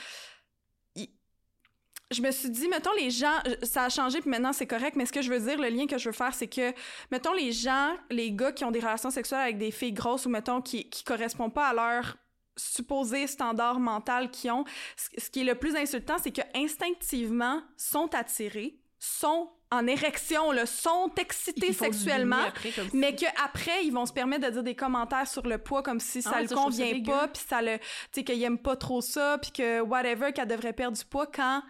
[2.11, 5.05] je me suis dit, mettons, les gens, ça a changé, puis maintenant c'est correct, mais
[5.05, 6.74] ce que je veux dire, le lien que je veux faire, c'est que,
[7.11, 10.30] mettons, les gens, les gars qui ont des relations sexuelles avec des filles grosses ou,
[10.30, 12.18] mettons, qui, qui correspondent pas à leur
[12.57, 18.13] supposé standard mental qu'ils ont, ce qui est le plus insultant, c'est que instinctivement sont
[18.13, 22.45] attirés, sont en érection, le sont excités sexuellement,
[22.93, 26.21] mais qu'après, ils vont se permettre de dire des commentaires sur le poids comme si
[26.21, 29.38] ça ah, le convient pas, puis ça le, tu sais, qu'ils aiment pas trop ça,
[29.41, 31.61] puis que whatever, qu'elle devrait perdre du poids quand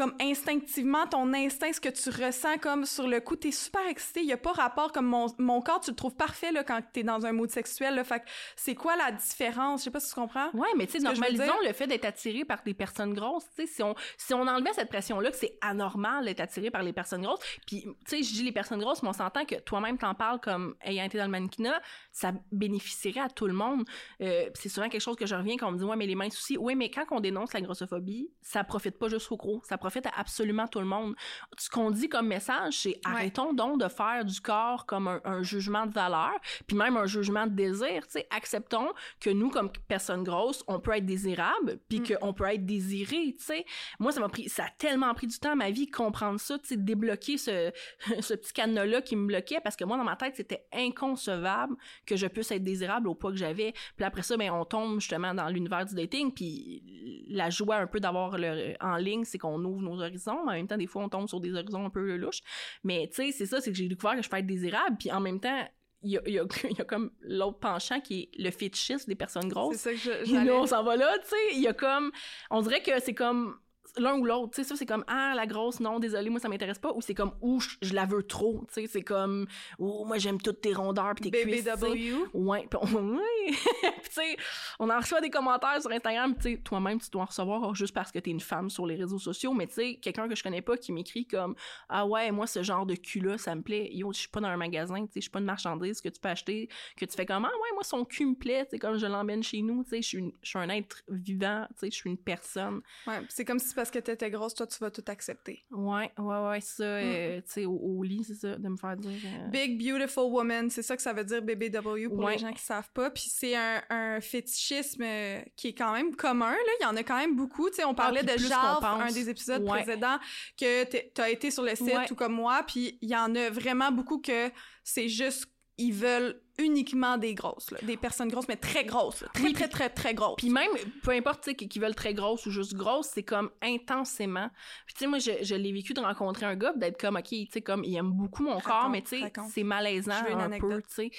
[0.00, 4.20] comme instinctivement, ton instinct, ce que tu ressens comme sur le coup, t'es super excité.
[4.20, 6.80] Il y a pas rapport comme mon, mon corps, tu le trouves parfait là, quand
[6.94, 7.96] t'es dans un mood sexuel.
[7.96, 8.22] Là, fait
[8.56, 9.80] c'est quoi la différence?
[9.80, 10.48] Je sais pas si tu comprends.
[10.54, 13.44] Ouais, mais tu sais, normalisons le fait d'être attiré par des personnes grosses.
[13.54, 16.82] Tu sais, si on, si on enlevait cette pression-là, que c'est anormal d'être attiré par
[16.82, 19.56] les personnes grosses, puis tu sais, je dis les personnes grosses, mais on s'entend que
[19.56, 21.78] toi-même t'en parles comme ayant été dans le mannequinat,
[22.10, 23.84] ça bénéficierait à tout le monde.
[24.22, 26.14] Euh, c'est souvent quelque chose que je reviens quand on me dit, ouais, mais les
[26.14, 26.56] mains aussi.
[26.56, 29.89] Oui, mais quand on dénonce la grossophobie, ça profite pas juste aux gros, ça profite
[30.06, 31.14] à absolument tout le monde.
[31.58, 35.86] Ce qu'on dit comme message, c'est arrêtons donc de faire du corps comme un, jugement
[35.86, 36.32] de valeur,
[36.66, 38.06] puis même un jugement de désir.
[38.06, 38.88] Tu sais, acceptons
[39.20, 42.18] que nous, comme personnes grosses, on peut être désirable, puis mm.
[42.18, 43.34] qu'on peut être désiré.
[43.38, 43.64] Tu sais,
[43.98, 46.58] moi, ça m'a pris, ça a tellement pris du temps à ma vie comprendre ça,
[46.58, 47.72] tu sais, débloquer ce,
[48.20, 51.76] ce petit cadenas-là qui me bloquait, parce que moi, dans ma tête, c'était inconcevable
[52.06, 53.72] que je puisse être désirable au poids que j'avais.
[53.96, 56.82] Puis après ça, ben, on tombe justement dans l'univers du dating, puis
[57.28, 58.36] la joie un peu d'avoir
[58.80, 60.40] en ligne, c'est qu'on ouvre nos horizons.
[60.40, 62.40] En même temps, des fois, on tombe sur des horizons un peu louches.
[62.84, 64.96] Mais tu sais, c'est ça, c'est que j'ai découvert que je peux être désirable.
[64.98, 65.68] Puis en même temps,
[66.02, 69.14] il y a, y, a, y a, comme l'autre penchant qui est le fétichisme des
[69.14, 69.76] personnes grosses.
[69.76, 71.54] C'est ça que je, on s'en va là, tu sais.
[71.54, 72.12] Il y a comme...
[72.50, 73.58] On dirait que c'est comme
[73.96, 76.48] l'un ou l'autre, tu sais, ça c'est comme ah la grosse non désolé moi ça
[76.48, 79.46] m'intéresse pas ou c'est comme ou je, la veux trop, tu sais, c'est comme
[79.78, 81.64] ou moi j'aime toutes tes rondeurs puis tes cuisses.
[81.64, 82.28] BBW.
[82.34, 83.52] Ouais, pis on, ouais.
[83.82, 84.36] tu sais,
[84.78, 87.94] on en reçoit des commentaires sur Instagram, tu sais, toi-même tu dois en recevoir juste
[87.94, 90.42] parce que t'es une femme sur les réseaux sociaux, mais tu sais, quelqu'un que je
[90.42, 91.54] connais pas qui m'écrit comme
[91.88, 93.90] ah ouais, moi ce genre de cul là, ça me plaît.
[93.92, 96.08] Yo, je suis pas dans un magasin, tu sais, je suis pas une marchandise que
[96.08, 98.70] tu peux acheter, que tu fais comme ah ouais, moi son cul me plaît, tu
[98.70, 101.90] sais comme je l'emmène chez nous, tu sais, je suis un être vivant, tu sais,
[101.90, 102.80] je suis une personne.
[103.06, 105.64] Ouais, c'est comme si parce que t'étais grosse, toi, tu vas tout accepter.
[105.70, 107.02] Ouais, ouais, ouais, ça, mm.
[107.02, 109.18] euh, tu sais, au, lit, c'est ça, de me faire dire.
[109.24, 112.62] Euh, Big Beautiful Woman, c'est ça que ça veut dire BBW pour les gens qui
[112.62, 113.08] savent pas.
[113.08, 116.72] Puis c'est un, un, fétichisme euh, qui est quand même commun, là.
[116.80, 117.70] Il y en a quand même beaucoup.
[117.70, 120.18] Tu sais, on ah, parlait de genre un des épisodes précédents,
[120.58, 122.62] que t'as été sur le site, tout comme moi.
[122.66, 124.50] Puis il y en a vraiment beaucoup que
[124.84, 125.46] c'est juste
[125.80, 127.78] ils veulent uniquement des grosses, là.
[127.82, 130.36] des personnes grosses, mais très grosses, très, très, très, très, grosses.
[130.36, 130.70] Puis même,
[131.02, 134.50] peu importe, qu'ils veulent très grosses ou juste grosses, c'est comme intensément.
[134.84, 137.28] Puis tu sais, moi, je, je l'ai vécu de rencontrer un gars, d'être comme, OK,
[137.28, 140.82] tu sais, comme, il aime beaucoup mon corps, mais tu sais, c'est malaisant un peu,
[140.82, 141.10] tu sais.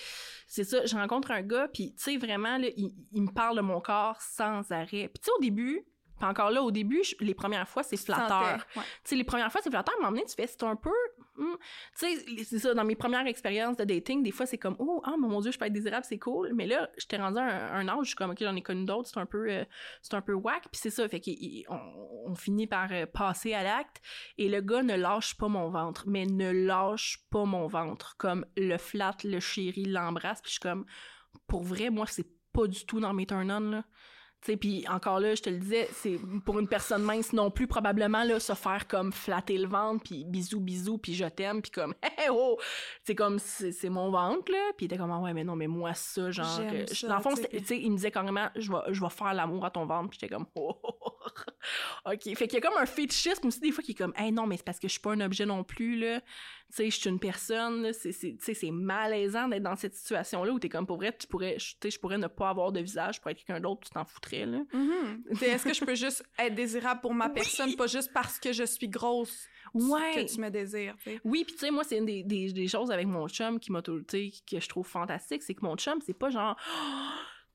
[0.47, 3.57] C'est ça, je rencontre un gars, puis tu sais, vraiment, là, il, il me parle
[3.57, 5.09] de mon corps sans arrêt.
[5.09, 5.83] Puis tu sais, au début,
[6.21, 8.63] puis encore là, au début, les premières fois, c'est flatteur.
[8.75, 10.93] Tu sais, les premières fois, c'est flatteur, mais à tu fais, c'est un peu...
[11.35, 11.55] Hmm,
[11.97, 15.01] tu sais, c'est ça, dans mes premières expériences de dating, des fois, c'est comme, oh,
[15.03, 16.53] ah, mon Dieu, je peux être désirable, c'est cool.
[16.53, 19.09] Mais là, j'étais rendu à un, âge, je suis comme, OK, j'en ai connu d'autres,
[19.09, 19.65] c'est un peu, euh,
[20.03, 20.61] c'est un peu whack.
[20.71, 23.99] Puis c'est ça, fait qu'on on finit par euh, passer à l'acte.
[24.37, 28.15] Et le gars ne lâche pas mon ventre, mais ne lâche pas mon ventre.
[28.17, 30.39] Comme le flatte, le chéri, l'embrasse.
[30.43, 30.85] Puis je suis comme,
[31.47, 33.83] pour vrai, moi, c'est pas du tout dans mes turn-on, là
[34.59, 38.23] puis encore là je te le disais c'est pour une personne mince non plus probablement
[38.23, 41.93] là se faire comme flatter le ventre puis bisous bisous puis je t'aime puis comme
[42.03, 42.57] hey oh!
[43.03, 45.67] C'est comme c'est mon ventre là puis il était comme ah ouais mais non mais
[45.67, 48.93] moi ça genre que, dans le fond tu sais il me disait carrément je vais
[48.93, 50.81] je vais faire l'amour à ton ventre puis j'étais comme oh,
[52.05, 54.31] ok fait qu'il y a comme un fétichisme aussi des fois qui est comme hey
[54.31, 56.21] non mais c'est parce que je suis pas un objet non plus là
[56.71, 60.51] tu sais je suis une personne c'est c'est c'est malaisant d'être dans cette situation là
[60.51, 62.79] où t'es comme pour vrai tu pourrais tu sais je pourrais ne pas avoir de
[62.79, 65.43] visage pour être quelqu'un d'autre tu t'en foutrais Mm-hmm.
[65.43, 68.63] Est-ce que je peux juste être désirable pour ma personne, pas juste parce que je
[68.63, 69.47] suis grosse?
[69.73, 70.13] Ouais.
[70.15, 70.95] que tu me désires.
[71.23, 73.81] Oui, puis tu sais, moi, c'est une des, des, choses avec mon chum qui m'a
[73.81, 76.57] tout, que je trouve fantastique, c'est que mon chum, c'est pas genre,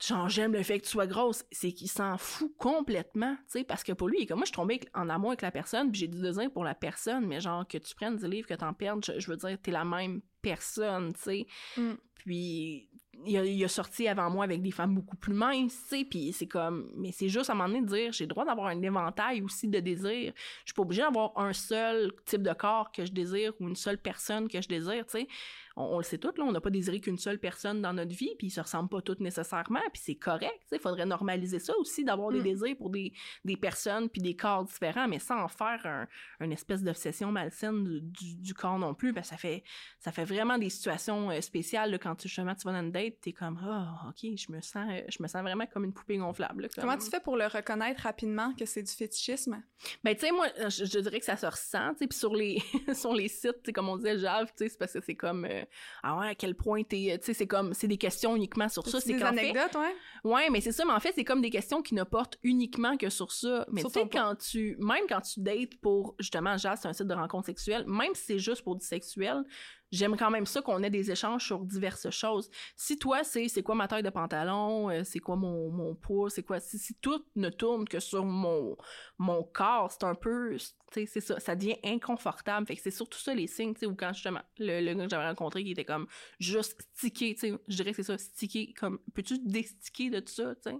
[0.00, 3.64] genre, j'aime le fait que tu sois grosse, c'est qu'il s'en fout complètement, tu sais,
[3.64, 5.50] parce que pour lui, il est comme moi, je suis tombée en amour avec la
[5.50, 8.46] personne, puis j'ai du désir pour la personne, mais genre, que tu prennes du livre,
[8.46, 11.46] que t'en perdes, je, veux dire, t'es la même personne, tu sais.
[11.76, 11.94] Mm.
[12.16, 12.88] Puis,
[13.24, 16.46] il a, sorti avant moi avec des femmes beaucoup plus minces, tu sais, puis c'est
[16.46, 18.82] comme, mais c'est juste à un moment donné de dire, j'ai le droit d'avoir un
[18.82, 20.32] éventail aussi de désirs.
[20.36, 23.76] Je suis pas obligée d'avoir un seul type de corps que je désire ou une
[23.76, 25.28] seule personne que je désire, tu sais.
[25.76, 28.34] On, le sait toutes, là, on n'a pas désiré qu'une seule personne dans notre vie,
[28.38, 32.02] puis ils se ressemblent pas toutes nécessairement, puis c'est correct, il faudrait normaliser ça aussi,
[32.02, 32.44] d'avoir des mm.
[32.44, 33.12] désirs pour des,
[33.44, 36.08] des personnes, puis des corps différents, mais sans en faire un,
[36.40, 39.62] une espèce d'obsession malsaine du, du, corps non plus, ben ça fait,
[39.98, 42.92] ça fait vraiment des situations euh, spéciales, là, quand tu, justement tu vas dans une
[42.92, 45.92] date, t'es comme, oh, ok, je me sens, euh, je me sens vraiment comme une
[45.92, 46.68] poupée gonflable.
[46.74, 49.62] Comment tu fais pour le reconnaître rapidement que c'est du fétichisme?
[50.02, 52.62] Ben, tu sais, moi, je, dirais que ça se ressent, tu sais, puis sur les,
[52.94, 55.65] sur les sites, comme on disait, Jave, tu sais, c'est parce que c'est comme, euh,
[56.02, 58.86] ah ouais, à quel point t'es, tu sais, c'est comme, c'est des questions uniquement sur
[58.86, 59.00] ça.
[59.00, 59.94] C'est des anecdotes, ouais?
[60.24, 62.96] Ouais, mais c'est ça, mais en fait, c'est comme des questions qui ne portent uniquement
[62.96, 63.66] que sur ça.
[63.70, 67.06] Mais tu sais, quand tu, même quand tu dates pour, justement, Jave, c'est un site
[67.06, 69.44] de rencontre sexuelle, même si c'est juste pour du sexuel,
[69.92, 72.50] j'aime quand même ça qu'on ait des échanges sur diverses choses.
[72.76, 76.30] Si toi, c'est c'est quoi ma taille de pantalon, euh, c'est quoi mon, mon poids,
[76.30, 76.60] c'est quoi...
[76.60, 78.76] Si, si, tout ne tourne que sur mon,
[79.18, 80.56] mon corps, c'est un peu...
[80.92, 82.66] C'est ça, ça devient inconfortable.
[82.66, 85.04] Fait que c'est surtout ça les signes, tu sais, ou quand justement, le, le gars
[85.04, 86.06] que j'avais rencontré qui était comme
[86.38, 90.32] juste stické, tu sais, je dirais que c'est ça, stické, comme, peux-tu désticker de tout
[90.32, 90.76] ça, tu sais?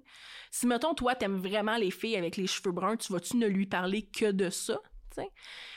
[0.51, 3.67] Si, mettons, toi, t'aimes vraiment les filles avec les cheveux bruns, tu vas-tu ne lui
[3.67, 4.81] parler que de ça,
[5.21, 5.31] sais?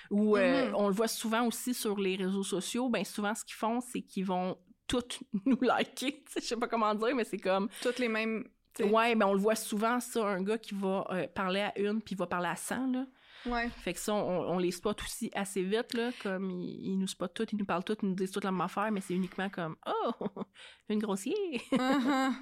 [0.09, 0.75] Ou euh, mm-hmm.
[0.75, 4.01] on le voit souvent aussi sur les réseaux sociaux, ben souvent ce qu'ils font, c'est
[4.01, 6.23] qu'ils vont toutes nous liker.
[6.35, 8.47] Je sais pas comment dire, mais c'est comme toutes les mêmes.
[8.79, 12.01] Ouais, ben on le voit souvent ça, un gars qui va euh, parler à une
[12.01, 13.05] puis va parler à 100 là.
[13.45, 13.69] Ouais.
[13.69, 16.11] Fait que ça, on, les spot aussi assez vite, là.
[16.21, 18.61] Comme, ils, nous spotent toutes, ils nous parlent toutes, ils nous disent toute la même
[18.61, 20.27] affaire, mais c'est uniquement comme, oh,
[20.89, 21.35] une grossier.
[21.71, 22.33] Uh-huh.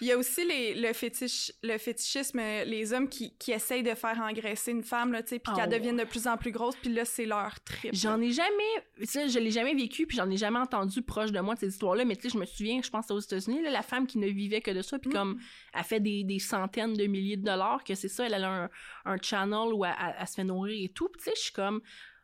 [0.00, 3.94] Il y a aussi les, le, fétiche, le fétichisme, les hommes qui, qui essayent de
[3.94, 5.72] faire engraisser une femme, là, tu sais, puis qu'elle oh.
[5.72, 7.94] devienne de plus en plus grosse, puis là, c'est leur trip.
[7.94, 11.40] J'en ai jamais, ça, je l'ai jamais vécu, puis j'en ai jamais entendu proche de
[11.40, 13.82] moi de ces histoires-là, mais tu sais, je me souviens, je pense aux États-Unis, la
[13.82, 15.12] femme qui ne vivait que de ça, puis mm.
[15.12, 15.40] comme,
[15.74, 18.70] elle fait des, des, centaines de milliers de dollars, que c'est ça, elle a un,
[19.04, 21.08] un channel où elle, elle se nourrir et tout.
[21.18, 21.80] Tu sais, je suis comme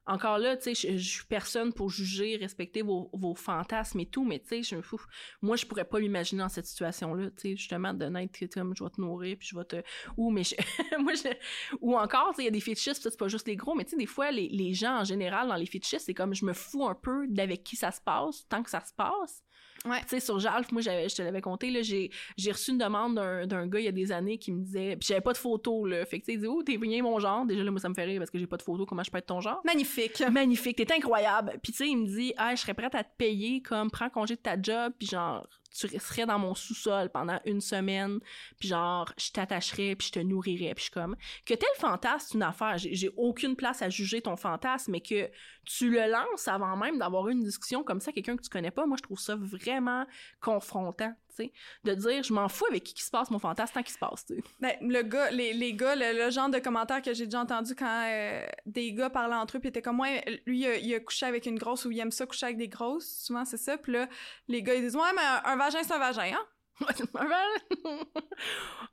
[0.07, 4.25] encore là, tu sais, je, suis personne pour juger, respecter vos, vos fantasmes et tout,
[4.25, 5.01] mais tu sais, je fou.
[5.43, 8.85] Moi, je pourrais pas m'imaginer dans cette situation-là, tu sais, justement, de naître comme je
[8.85, 9.83] vais te nourrir, puis je vais te.
[10.17, 10.55] Ou, mais je...
[11.81, 13.85] Ou encore, tu sais, il y a des fétichistes, c'est pas juste les gros, mais
[13.85, 16.45] tu sais, des fois, les, les gens en général dans les fétichistes, c'est comme je
[16.45, 19.43] me fous un peu d'avec qui ça se passe, tant que ça se passe.
[19.85, 20.01] Ouais.
[20.03, 23.16] Tu sais, sur Jalf, moi, je te l'avais compté, là, j'ai, j'ai reçu une demande
[23.16, 25.39] d'un, d'un gars il y a des années qui me disait, puis j'avais pas de
[25.39, 26.05] photo, là.
[26.07, 27.45] Fait que, tu sais, il dit, oh, t'es bien mon genre.
[27.45, 28.87] Déjà, là, moi, ça me fait rire parce que j'ai pas de photo.
[28.87, 29.61] Comment je peux être ton genre?
[29.64, 30.22] Magnifique.
[30.31, 30.77] Magnifique.
[30.77, 31.59] T'es incroyable.
[31.62, 34.11] Puis, tu sais, il me dit, ah, je serais prête à te payer, comme, prends
[34.11, 35.47] congé de ta job, puis genre,
[35.77, 38.18] tu serais dans mon sous-sol pendant une semaine,
[38.59, 42.27] puis genre, je t'attacherais, puis je te nourrirais, puis je suis comme, que tel fantasme,
[42.29, 45.31] c'est une affaire, j'ai aucune place à juger ton fantasme, mais que
[45.64, 48.87] tu le lances avant même d'avoir une discussion comme ça, quelqu'un que tu connais pas,
[48.87, 50.07] moi, je trouve ça vraiment
[50.41, 51.53] confrontant, sais,
[51.84, 53.99] de dire, je m'en fous avec qui, qui se passe mon fantasme tant qu'il se
[53.99, 54.43] passe, tu sais.
[54.61, 58.05] Ben, le gars, les, les gars, le, genre de commentaires que j'ai déjà entendu quand
[58.09, 61.47] euh, des gars parlaient entre eux, puis étaient comme, ouais, lui, il a, couché avec
[61.47, 64.09] une grosse ou il aime ça coucher avec des grosses, souvent c'est ça, puis là,
[64.49, 66.47] les gars, ils disent, ouais, mais un vagin, c'est un vagin, hein?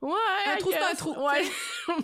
[0.02, 0.14] ouais,
[0.46, 1.14] un trou, c'est un trou.
[1.22, 1.44] Ouais.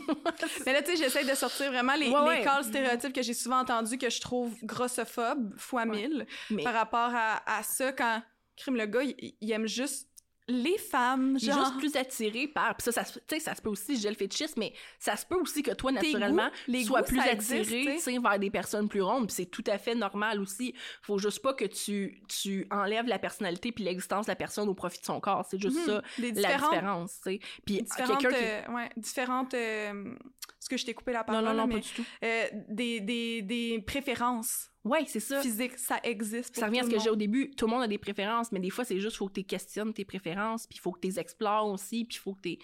[0.67, 3.61] mais là, tu sais, j'essaie de sortir vraiment les, les calls stéréotypes que j'ai souvent
[3.61, 6.27] entendus que je trouve grossophobes fois mille
[6.63, 8.23] par rapport à, à ça quand
[8.57, 10.10] crime le gars, il aime juste
[10.51, 11.59] les femmes, genre...
[11.59, 12.77] juste plus attiré par...
[12.77, 15.63] Pis ça, ça, ça se peut aussi, j'ai le fétichisme, mais ça se peut aussi
[15.63, 19.65] que toi, naturellement, les sois plus attiré vers des personnes plus rondes, puis c'est tout
[19.67, 20.75] à fait normal aussi.
[21.03, 24.75] Faut juste pas que tu, tu enlèves la personnalité puis l'existence de la personne au
[24.75, 25.47] profit de son corps.
[25.49, 25.87] C'est juste mhm.
[25.87, 27.41] ça, la différence, tu sais.
[27.65, 28.27] Puis quelqu'un qui...
[28.27, 29.55] Euh, ouais, différentes...
[29.55, 30.15] Euh,
[30.61, 32.05] ce que je t'ai coupé la parole, non, non, non, pas du tout.
[32.23, 35.43] Euh, des, des, des préférences Ouais, c'est ça.
[35.43, 36.57] Physique, ça existe.
[36.57, 37.51] ça revient à ce que j'ai au début.
[37.51, 39.93] Tout le monde a des préférences, mais des fois, c'est juste faut que tu questionnes
[39.93, 42.59] tes préférences, puis il faut que tu les explores aussi, puis il faut que tu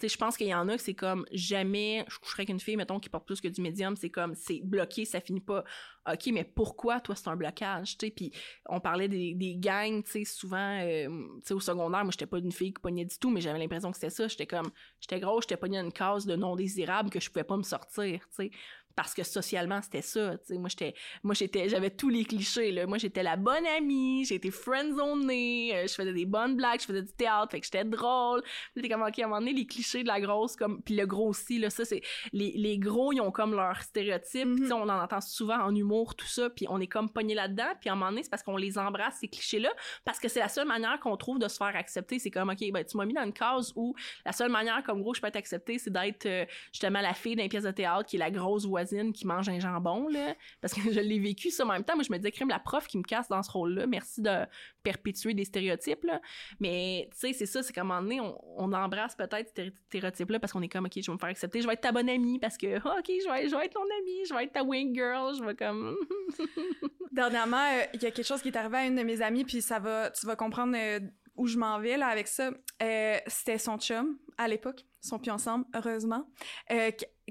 [0.00, 2.60] sais, je pense qu'il y en a que c'est comme jamais je coucherais avec une
[2.60, 5.64] fille, mettons, qui porte plus que du médium, c'est comme c'est bloqué, ça finit pas.
[6.10, 7.96] OK, mais pourquoi toi c'est un blocage?
[7.98, 8.32] Puis
[8.68, 11.08] on parlait des, gangs, tu sais, souvent, euh,
[11.50, 13.96] au secondaire, moi j'étais pas une fille qui pognait du tout, mais j'avais l'impression que
[13.96, 14.28] c'était ça.
[14.28, 14.70] J'étais comme,
[15.00, 18.20] j'étais grosse, j'étais pognée une case de non désirable que je pouvais pas me sortir,
[18.28, 18.50] tu sais
[18.96, 20.58] parce que socialement c'était ça tu sais.
[20.58, 22.86] Moi j'étais moi j'étais j'avais tous les clichés là.
[22.86, 27.02] Moi j'étais la bonne amie j'étais friendzonée euh, je faisais des bonnes blagues je faisais
[27.02, 28.42] du théâtre fait que j'étais drôle.
[28.74, 31.06] Puis comme ok à un moment donné les clichés de la grosse comme puis le
[31.06, 34.88] gros aussi là ça c'est les, les gros ils ont comme leur stéréotype mm on
[34.88, 37.92] en entend souvent en humour tout ça puis on est comme pogné là-dedans puis à
[37.92, 39.70] un moment donné c'est parce qu'on les embrasse ces clichés là
[40.04, 42.18] parce que c'est la seule manière qu'on trouve de se faire accepter.
[42.18, 45.02] C'est comme ok ben tu m'as mis dans une case où la seule manière comme
[45.02, 48.08] gros je peux être acceptée c'est d'être euh, justement la fille d'un pièce de théâtre
[48.08, 51.50] qui est la grosse voisine qui mange un jambon, là, parce que je l'ai vécu
[51.50, 51.94] ça en même temps.
[51.94, 54.46] Moi, je me disais, crème, la prof qui me casse dans ce rôle-là, merci de
[54.82, 56.20] perpétuer des stéréotypes, là.
[56.60, 60.40] Mais, tu sais, c'est ça, c'est qu'à un moment donné, on, embrasse peut-être ces stéréotypes-là
[60.40, 62.08] parce qu'on est comme, OK, je vais me faire accepter, je vais être ta bonne
[62.08, 64.52] amie parce que, ah, OK, je vais, je vais être ton amie, je vais être
[64.52, 65.96] ta wing girl, je vais comme...
[67.12, 69.44] Dernièrement, euh, il y a quelque chose qui est arrivé à une de mes amies,
[69.44, 70.98] puis ça va, tu vas comprendre euh,
[71.36, 72.50] où je m'en vais, là, avec ça.
[72.82, 74.84] Euh, c'était son chum, à l'époque.
[75.00, 76.26] Sont plus ensemble, heureusement.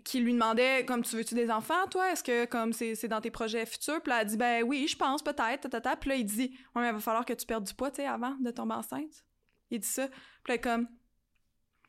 [0.03, 2.11] Qui lui demandait, comme, tu veux-tu des enfants, toi?
[2.11, 4.01] Est-ce que, comme, c'est dans tes projets futurs?
[4.01, 5.95] Puis là, elle dit, ben oui, je pense, peut-être, tata.
[5.95, 7.97] Puis là, il dit, ouais, mais il va falloir que tu perdes du poids, tu
[7.97, 9.23] sais, avant de tomber enceinte.
[9.71, 10.07] Il dit ça.
[10.43, 10.87] Puis là, comme,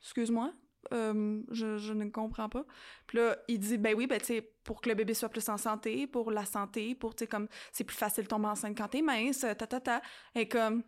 [0.00, 0.52] excuse-moi,
[0.92, 2.64] euh, je, ne comprends pas.
[3.06, 5.48] Puis là, il dit, ben oui, ben tu sais, pour que le bébé soit plus
[5.48, 8.76] en santé, pour la santé, pour, tu sais, comme, c'est plus facile de tomber enceinte
[8.76, 10.02] quand t'es mince, ta, ta, ta.
[10.34, 10.82] Et comme,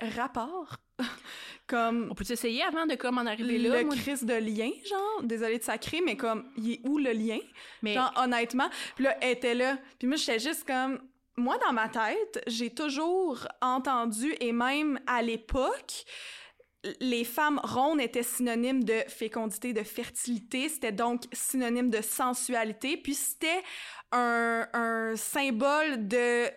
[0.00, 0.78] rapport.
[1.66, 2.08] comme...
[2.10, 3.82] On peut essayer avant de, comme, en arriver là?
[3.82, 7.38] Le crise de lien, genre, désolé de sacrer, mais comme, il est où le lien?
[7.82, 7.94] Mais...
[7.94, 8.68] Genre, honnêtement.
[8.94, 9.78] Puis là, elle était là.
[9.98, 11.00] Puis moi, j'étais juste comme...
[11.38, 16.06] Moi, dans ma tête, j'ai toujours entendu, et même à l'époque,
[17.00, 23.14] les femmes rondes étaient synonymes de fécondité, de fertilité, c'était donc synonyme de sensualité, puis
[23.14, 23.62] c'était
[24.12, 26.48] un, symbole de,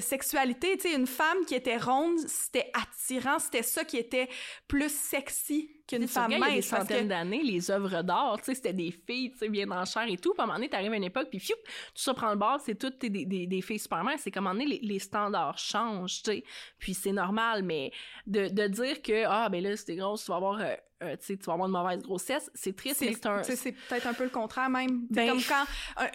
[0.00, 0.78] sexualité.
[0.94, 4.28] Une femme qui était ronde, c'était attirant, c'était ça qui était
[4.66, 6.40] plus sexy qu'une femme mince.
[6.40, 9.38] Il y a des centaines d'années, les œuvres d'art, tu sais, c'était des filles, tu
[9.38, 10.32] sais, bien en chair et tout.
[10.32, 12.36] Puis à un moment donné, t'arrives à une époque, puis fiou, tout ça prend le
[12.36, 14.20] bord, c'est toutes des, des, des filles super minces.
[14.20, 16.44] C'est comme à un moment donné, les, les standards changent, tu sais.
[16.78, 17.90] Puis c'est normal, mais
[18.26, 21.16] de, de dire que, ah, ben là, si t'es grosse, tu vas avoir euh, euh,
[21.24, 23.42] tu vas avoir une mauvaise grossesse, c'est triste, mais c'est un...
[23.42, 25.06] C'est peut-être un peu le contraire même.
[25.10, 25.30] Ben...
[25.30, 25.64] Comme quand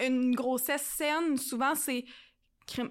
[0.05, 2.05] une grossesse saine, souvent, c'est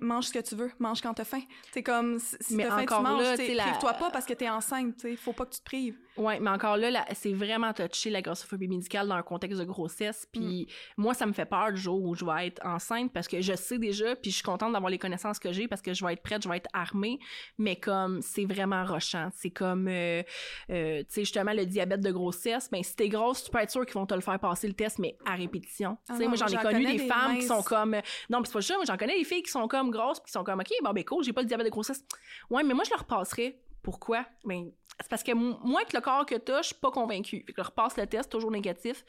[0.00, 1.42] mange ce que tu veux, mange quand t'as faim.
[1.72, 3.36] C'est comme si t'as faim, tu manges.
[3.36, 4.96] Prive-toi pas parce que t'es enceinte.
[4.96, 5.16] T'sais.
[5.16, 5.96] Faut pas que tu te prives.
[6.16, 10.28] Ouais, mais encore là, c'est vraiment touché la grossophobie médicale dans un contexte de grossesse.
[10.30, 11.02] Puis mm.
[11.02, 13.54] moi, ça me fait peur le jour où je vais être enceinte parce que je
[13.54, 16.12] sais déjà, puis je suis contente d'avoir les connaissances que j'ai parce que je vais
[16.12, 17.18] être prête, je vais être armée.
[17.58, 20.22] Mais comme c'est vraiment rochant, c'est comme, euh,
[20.70, 22.68] euh, tu sais, justement le diabète de grossesse.
[22.70, 24.74] Ben si t'es grosse, tu peux être sûr qu'ils vont te le faire passer le
[24.74, 25.96] test, mais à répétition.
[26.06, 27.96] tu sais, ah moi j'en ai connu des, femmes qui sont comme,
[28.28, 28.74] non, mais c'est pas ça.
[28.74, 30.92] Moi j'en connais des filles qui sont comme grosses, puis qui sont comme, ok, bon
[30.92, 32.04] ben cool, j'ai pas le diabète de grossesse.
[32.50, 33.60] Ouais, mais moi je leur passerai.
[33.82, 34.24] Pourquoi?
[34.44, 37.42] Ben, c'est parce que moi, que le corps que t'as, je suis pas convaincue.
[37.46, 39.04] Fait que je repasse le test, toujours négatif.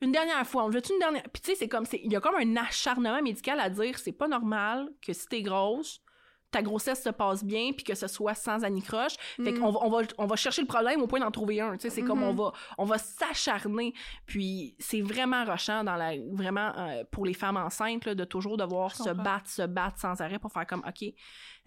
[0.00, 1.22] Une dernière fois, on veut une dernière.
[1.32, 4.12] Puis tu sais, c'est comme, il y a comme un acharnement médical à dire, c'est
[4.12, 6.00] pas normal que si t'es grosse,
[6.50, 9.14] ta grossesse se passe bien puis que ce soit sans anicroche.
[9.36, 9.74] Fait qu'on mm.
[9.74, 11.76] va, on va, on va chercher le problème au point d'en trouver un.
[11.76, 12.36] Tu sais, c'est comme on mm-hmm.
[12.36, 13.92] va, on va s'acharner.
[14.26, 18.56] Puis c'est vraiment rochant dans la, vraiment euh, pour les femmes enceintes là, de toujours
[18.56, 21.12] devoir se battre, se battre sans arrêt pour faire comme, ok,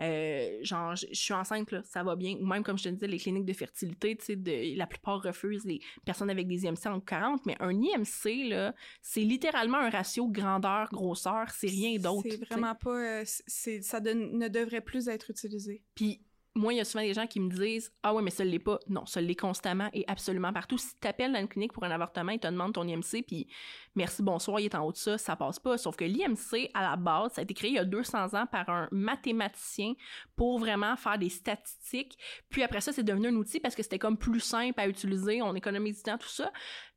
[0.02, 2.36] euh, genre, je suis enceinte, là, ça va bien.
[2.40, 5.66] Ou même, comme je te disais, les cliniques de fertilité, tu sais, la plupart refusent
[5.66, 10.28] les personnes avec des IMC en 40, mais un IMC, là, c'est littéralement un ratio
[10.28, 12.28] grandeur-grosseur, c'est rien d'autre.
[12.30, 13.20] C'est vraiment pas...
[13.20, 15.84] Euh, c'est, ça ne devrait plus être utilisé.
[15.96, 16.22] Puis
[16.56, 18.50] moi, il y a souvent des gens qui me disent Ah ouais, mais ça ne
[18.50, 18.80] l'est pas.
[18.90, 20.78] Non, ça l'est constamment et absolument partout.
[20.78, 23.48] Si tu appelles dans une clinique pour un avortement, ils te demandent ton IMC, puis
[23.96, 25.78] merci, bonsoir, il est en haut de ça, ça passe pas.
[25.78, 28.46] Sauf que l'IMC, à la base, ça a été créé il y a 200 ans
[28.46, 29.94] par un mathématicien
[30.36, 32.18] pour vraiment faire des statistiques.
[32.50, 35.42] Puis après ça, c'est devenu un outil parce que c'était comme plus simple à utiliser,
[35.42, 36.52] on économise du temps, tout ça.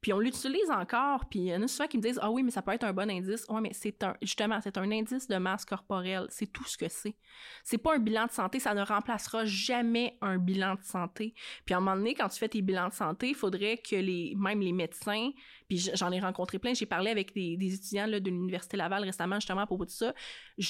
[0.05, 2.43] Puis on l'utilise encore, puis il y en a souvent qui me disent Ah oui,
[2.43, 3.47] mais ça peut être un bon indice.
[3.49, 6.27] Ouais, mais c'est justement, c'est un indice de masse corporelle.
[6.29, 7.17] C'est tout ce que c'est.
[7.63, 11.33] C'est pas un bilan de santé, ça ne remplacera jamais un bilan de santé.
[11.65, 13.97] Puis à un moment donné, quand tu fais tes bilans de santé, il faudrait que
[13.97, 15.31] les, même les médecins,
[15.69, 19.37] puis j'en ai rencontré plein, j'ai parlé avec des, étudiants là, de l'Université Laval récemment
[19.37, 20.15] justement à propos de ça,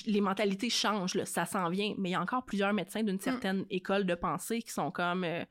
[0.07, 3.16] les mentalités changent, là, ça s'en vient, mais il y a encore plusieurs médecins d'une
[3.16, 3.20] mm.
[3.20, 5.24] certaine école de pensée qui sont comme...
[5.24, 5.45] Euh,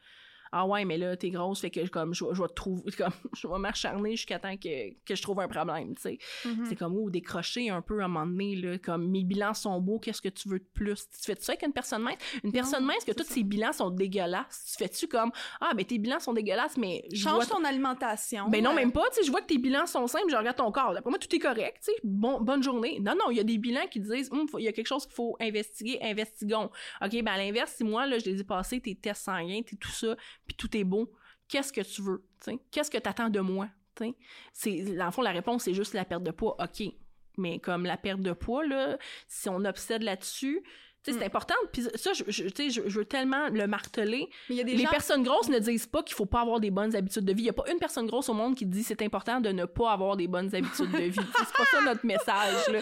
[0.54, 3.12] ah ouais mais là t'es grosse fait que comme je, je vais te trouver comme
[3.36, 6.20] je vais m'acharner jusqu'à temps que, que je trouve un problème tu sais.
[6.46, 6.66] Mm-hmm.
[6.70, 9.80] c'est comme ou décrocher un peu à un moment donné là comme mes bilans sont
[9.82, 11.08] beaux qu'est-ce que tu veux de plus?
[11.10, 12.18] Tu fais ça avec une personne mince?
[12.44, 14.72] Une personne mince que tous ses bilans sont dégueulasses.
[14.72, 18.74] Tu fais-tu comme ah ben tes bilans sont dégueulasses mais change ton alimentation ben non
[18.74, 20.94] même pas tu sais je vois que tes bilans sont simples je regarde ton corps.
[20.94, 21.98] D'après moi tout est correct tu sais.
[22.04, 23.00] Bon bonne journée.
[23.00, 25.06] Non non il y a des bilans qui disent hum, il y a quelque chose
[25.06, 26.70] qu'il faut investiguer investigons.
[27.02, 29.76] Ok ben à l'inverse si moi là je les ai passés tes tests sanguins tes
[29.76, 30.16] tout ça
[30.48, 31.12] puis tout est beau.
[31.48, 32.26] Qu'est-ce que tu veux?
[32.72, 33.70] Qu'est-ce que tu attends de moi?
[34.00, 34.06] Dans
[35.06, 36.56] le fond, la réponse, c'est juste la perte de poids.
[36.60, 36.84] OK.
[37.38, 38.64] Mais comme la perte de poids,
[39.28, 40.64] si on obsède là-dessus,
[41.12, 41.24] c'est mm.
[41.24, 41.56] important.
[41.72, 44.30] Puis ça, je, je, je, je, veux tellement le marteler.
[44.50, 47.44] les personnes grosses ne disent pas qu'il faut pas avoir des bonnes habitudes de vie.
[47.44, 49.66] Il y a pas une personne grosse au monde qui dit c'est important de ne
[49.66, 51.20] pas avoir des bonnes habitudes de vie.
[51.38, 52.68] c'est pas ça notre message.
[52.72, 52.80] Là.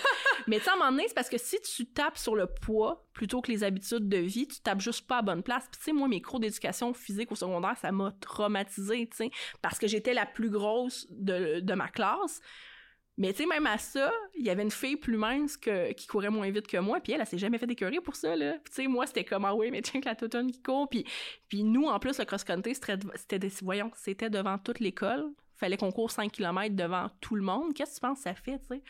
[0.47, 2.47] Mais tu sais, à un moment donné, c'est parce que si tu tapes sur le
[2.47, 5.65] poids plutôt que les habitudes de vie, tu tapes juste pas à bonne place.
[5.72, 9.32] Puis tu sais, moi, mes cours d'éducation physique au secondaire, ça m'a traumatisé, tu sais,
[9.61, 12.41] parce que j'étais la plus grosse de, de ma classe
[13.18, 16.07] Mais tu sais, même à ça, il y avait une fille plus mince que, qui
[16.07, 18.53] courait moins vite que moi, puis elle, elle s'est jamais fait écœurer pour ça, là.
[18.66, 21.05] Tu sais, moi, c'était comme, ah oui, mais tiens que la totone qui court, puis,
[21.49, 22.97] puis nous, en plus, le cross-country, c'était,
[23.62, 25.30] voyons, c'était devant toute l'école.
[25.55, 27.74] Fallait qu'on court 5 km devant tout le monde.
[27.74, 28.84] Qu'est-ce que tu penses que ça fait, tu sais?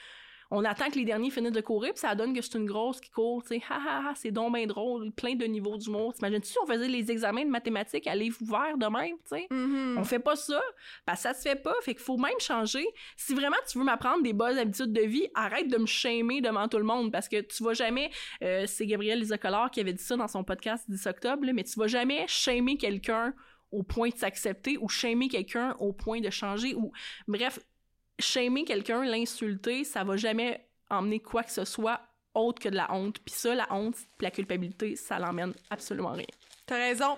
[0.52, 3.00] On attend que les derniers finissent de courir, puis ça donne que c'est une grosse
[3.00, 6.14] qui court, tu sais, ha ha ha, c'est donc bien drôle, plein de niveaux d'humour.
[6.14, 9.48] T'imagines-tu si on faisait les examens de mathématiques à livre ouvert de même, tu sais?
[9.50, 9.98] Mhm.
[9.98, 10.62] On fait pas ça,
[11.08, 12.86] que ça se fait pas, fait qu'il faut même changer.
[13.16, 16.68] Si vraiment tu veux m'apprendre des bonnes habitudes de vie, arrête de me shamer devant
[16.68, 18.12] tout le monde, parce que tu vas jamais,
[18.44, 21.64] euh, c'est Gabriel Lisacolard qui avait dit ça dans son podcast 10 octobre, là, mais
[21.64, 23.34] tu vas jamais shamer quelqu'un
[23.72, 26.92] au point de s'accepter ou shamer quelqu'un au point de changer ou
[27.28, 27.60] bref,
[28.20, 32.02] shamer quelqu'un, l'insulter, ça va jamais emmener quoi que ce soit
[32.34, 33.20] autre que de la honte.
[33.20, 36.26] Puis ça, la honte, puis la culpabilité, ça l'emmène absolument rien.
[36.66, 37.18] T'as raison.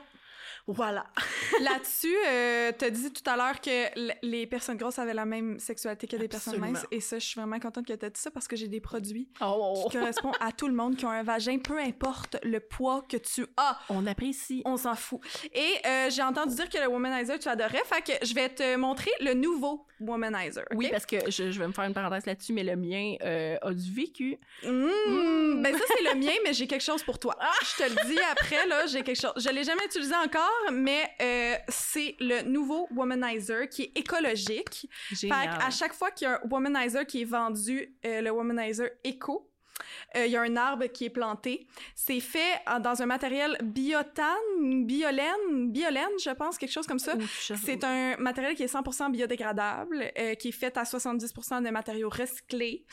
[0.66, 1.06] Voilà.
[1.62, 6.08] Là-dessus, euh, t'as dit tout à l'heure que les personnes grosses avaient la même sexualité
[6.08, 6.86] que des personnes minces.
[6.89, 9.30] Et ça, je suis vraiment contente que t'aies dit ça parce que j'ai des produits
[9.41, 13.04] Oh, qui correspondent à tout le monde qui ont un vagin, peu importe le poids
[13.10, 13.78] que tu as.
[13.89, 14.62] on apprécie.
[14.64, 15.20] On s'en fout.
[15.54, 17.84] Et euh, j'ai entendu dire que le Womanizer, tu adorais.
[17.86, 20.64] Fait que je vais te montrer le nouveau Womanizer.
[20.76, 23.58] Oui, parce que je, je vais me faire une parenthèse là-dessus, mais le mien euh,
[23.62, 24.38] a du vécu.
[24.64, 27.36] Mmh, Ben ça, c'est le mien, mais j'ai quelque chose pour toi.
[27.62, 29.34] Je te le dis après, là, j'ai quelque chose.
[29.38, 34.88] Je l'ai jamais utilisé encore, mais euh, c'est le nouveau Womanizer qui est écologique.
[35.10, 35.60] Fait Génial.
[35.62, 38.89] à chaque fois qu'il y a un Womanizer qui est vendu, euh, le Womanizer
[39.74, 41.67] Eco, euh, il y a un arbre qui est planté.
[41.95, 47.13] C'est fait dans un matériel biotane, biolène, biolène, je pense, quelque chose comme ça.
[47.39, 52.09] C'est un matériel qui est 100% biodégradable, euh, qui est fait à 70% de matériaux
[52.09, 52.86] recyclés.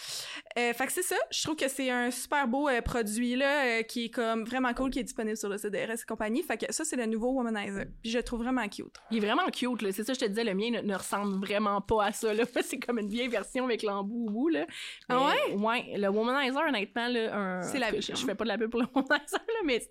[0.58, 1.16] Euh, fait que c'est ça.
[1.30, 4.90] Je trouve que c'est un super beau euh, produit là, qui est comme vraiment cool,
[4.90, 6.42] qui est disponible sur le site de RS et compagnie.
[6.42, 7.86] Fait que ça, c'est le nouveau Womanizer.
[8.02, 8.96] Puis je le trouve vraiment cute.
[9.10, 9.92] Il est vraiment cute, là.
[9.92, 12.44] C'est ça, je te disais, le mien ne, ne ressemble vraiment pas à ça, là.
[12.62, 14.66] C'est comme une vieille version avec l'embout au bout, là.
[15.08, 15.94] Ah Mais, ouais?
[15.96, 17.62] le Womanizer, honnêtement, là, un...
[17.62, 18.14] C'est la vie, Je, hein.
[18.18, 19.18] je fais pas de la pub pour le là,
[19.64, 19.82] mais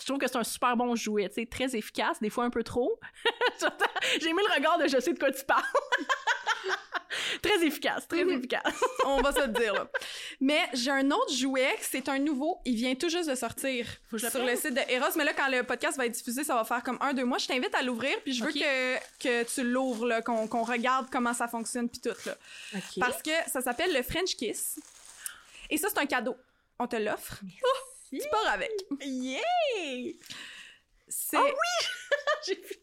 [0.00, 2.50] je trouve que c'est un super bon jouet, tu sais, très efficace, des fois un
[2.50, 3.00] peu trop.
[4.20, 5.62] J'ai mis le regard de je sais de quoi tu parles.
[7.42, 8.38] très efficace, très Mhm.
[8.38, 8.84] efficace.
[9.04, 9.88] On va se le dire, là.
[10.40, 12.58] Mais j'ai un autre jouet, c'est un nouveau.
[12.64, 15.10] Il vient tout juste de sortir Faut que je le sur le site de Eros.
[15.16, 17.38] Mais là, quand le podcast va être diffusé, ça va faire comme un, deux mois.
[17.38, 21.48] Je t'invite à l'ouvrir, puis je veux que, que tu l'ouvres, qu'on regarde comment ça
[21.48, 22.34] fonctionne, puis tout, là.
[22.98, 24.78] Parce que ça s'appelle le French Kiss.
[25.70, 26.36] Et ça, c'est un cadeau.
[26.78, 27.40] On te l'offre.
[27.42, 27.78] Oh,
[28.10, 28.70] tu pars avec.
[29.00, 29.40] Yeah!
[31.08, 31.36] C'est...
[32.46, 32.74] J'ai vu.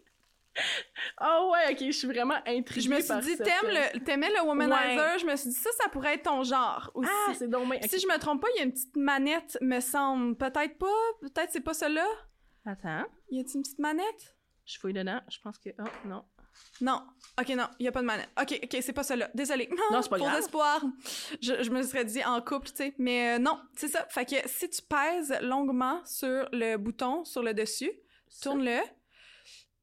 [1.22, 4.30] Oh ouais, ok, je suis vraiment intriguée je me suis par dit, t'aimes le, t'aimais
[4.30, 5.14] le Womanizer.
[5.14, 5.20] Ouais.
[5.20, 7.10] Je me suis dit, ça, ça pourrait être ton genre aussi.
[7.28, 9.58] Ah, c'est donc bien- Si je me trompe pas, il y a une petite manette,
[9.62, 10.36] me semble.
[10.36, 10.88] Peut-être pas.
[11.22, 12.06] Peut-être c'est pas celle-là.
[12.66, 14.36] Attends, Y a-t-il une petite manette?
[14.66, 15.22] je fouille dedans.
[15.30, 15.70] Je pense que.
[15.80, 16.24] Oh, non.
[16.82, 17.02] Non.
[17.40, 18.30] Ok, non, il y a pas de manette.
[18.40, 19.30] Ok, ok, c'est pas celle-là.
[19.34, 19.70] Désolée.
[19.92, 20.40] Non, c'est pas Faux grave.
[20.40, 20.82] espoir.
[21.42, 22.94] Je, je me serais dit en couple, tu sais.
[22.98, 24.06] Mais euh, non, c'est ça.
[24.10, 27.92] Fait que si tu pèses longuement sur le bouton, sur le dessus,
[28.42, 28.80] tourne-le.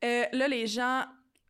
[0.04, 1.04] Euh, là, les gens.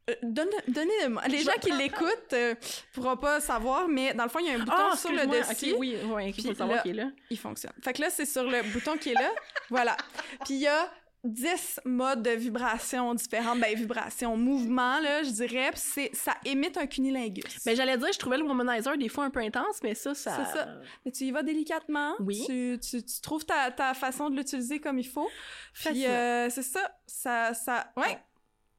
[0.08, 1.22] euh, donne, donnez-le-moi.
[1.28, 2.54] Les Je gens qui l'écoutent euh,
[2.94, 5.26] pourront pas savoir, mais dans le fond, il y a un bouton Ah, sur le
[5.26, 5.72] dessus.
[5.72, 7.10] ok, oui, oui, il faut savoir qu'il est là.
[7.30, 7.72] Il fonctionne.
[7.82, 9.30] Fait que là, c'est sur le bouton qui est là.
[9.68, 9.96] voilà.
[10.44, 10.90] Puis il y a
[11.24, 13.60] 10 modes de vibration différentes.
[13.60, 15.70] Ben, vibration, mouvement, là, je dirais.
[15.72, 17.64] Puis c'est, ça émite un cunilingus.
[17.64, 20.36] Ben, j'allais dire, je trouvais le womanizer des fois un peu intense, mais ça, ça.
[20.36, 20.68] C'est ça.
[21.04, 22.14] Mais tu y vas délicatement.
[22.20, 22.42] Oui.
[22.46, 25.28] Tu, tu, tu trouves ta, ta façon de l'utiliser comme il faut.
[25.74, 26.80] Puis euh, c'est ça.
[27.06, 28.18] Ça, ça, ouais.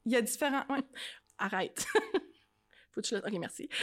[0.06, 0.84] Il y a différents, ouais.
[1.38, 1.86] Arrête.
[2.92, 3.22] Faut que tu le.
[3.22, 3.70] Ok, merci.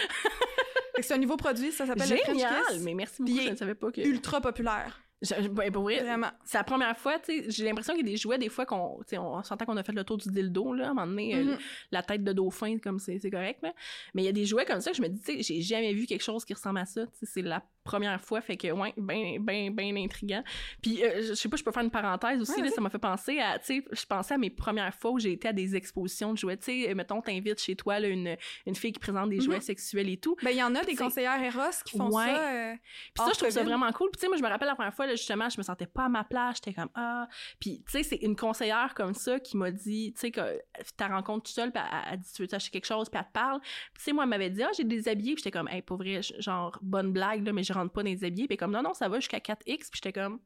[1.00, 2.64] C'est un nouveau produit, ça s'appelle le French Génial!
[2.70, 2.82] Kiss.
[2.82, 4.00] Mais merci beaucoup, je ne savais pas que.
[4.00, 5.05] Ultra populaire.
[5.22, 6.30] Je- ben, pour vrai, Vraiment.
[6.44, 8.66] c'est la première fois, tu sais, j'ai l'impression qu'il y a des jouets, des fois,
[8.66, 10.94] qu'on, tu sais, on s'entend qu'on a fait le tour du dildo, là, à un
[10.94, 11.58] moment donné, euh, Mhm.
[11.90, 13.72] la tête de dauphin, comme c'est, c'est correct, là.
[14.14, 15.62] Mais il y a des jouets comme ça que je me dis, tu sais, j'ai
[15.62, 18.56] jamais vu quelque chose qui ressemble à ça, tu sais, c'est la première fois, fait
[18.56, 20.42] que, ouais, ben, ben, ben intriguant.
[20.82, 22.90] Puis, euh, je sais pas, je peux faire une parenthèse aussi, Ouais, là, ça m'a
[22.90, 25.52] fait penser à, tu sais, je pensais à mes premières fois où j'ai été à
[25.52, 28.36] des expositions de jouets, tu sais, mettons, t'invites chez toi, là, une,
[28.66, 29.42] une fille qui présente des Mhm.
[29.42, 30.36] jouets sexuels et tout.
[30.42, 32.24] Ben, il y en a des conseillères Eros qui font Ouais.
[32.26, 32.52] ça.
[32.52, 32.74] euh,
[33.14, 34.10] Puis ça, je trouve ça vraiment cool.
[34.10, 36.04] Puis tu sais, moi, je me rappelle la première fois, justement, je me sentais pas
[36.04, 36.56] à ma place.
[36.56, 37.28] J'étais comme, ah.
[37.60, 40.60] Puis tu sais, c'est une conseillère comme ça qui m'a dit, tu sais, que
[40.96, 43.32] ta rencontre tout seul, puis elle, dit, tu veux t'acheter quelque chose, puis elle te
[43.32, 43.60] parle.
[43.60, 45.34] Puis tu sais, moi, elle m'avait dit, ah, j'ai des habillés.
[45.34, 48.10] Puis j'étais comme, hey, pour vrai, genre, bonne blague, là, mais je rentre pas dans
[48.10, 48.48] les habillés.
[48.48, 49.64] Puis comme, non, non, ça va jusqu'à 4X.
[49.64, 50.40] Puis j'étais comme,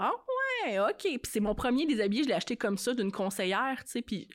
[0.00, 0.12] Ah
[0.64, 1.00] ouais, ok.
[1.00, 4.02] Puis c'est mon premier déshabillé, je l'ai acheté comme ça d'une conseillère, tu sais.
[4.02, 4.28] Puis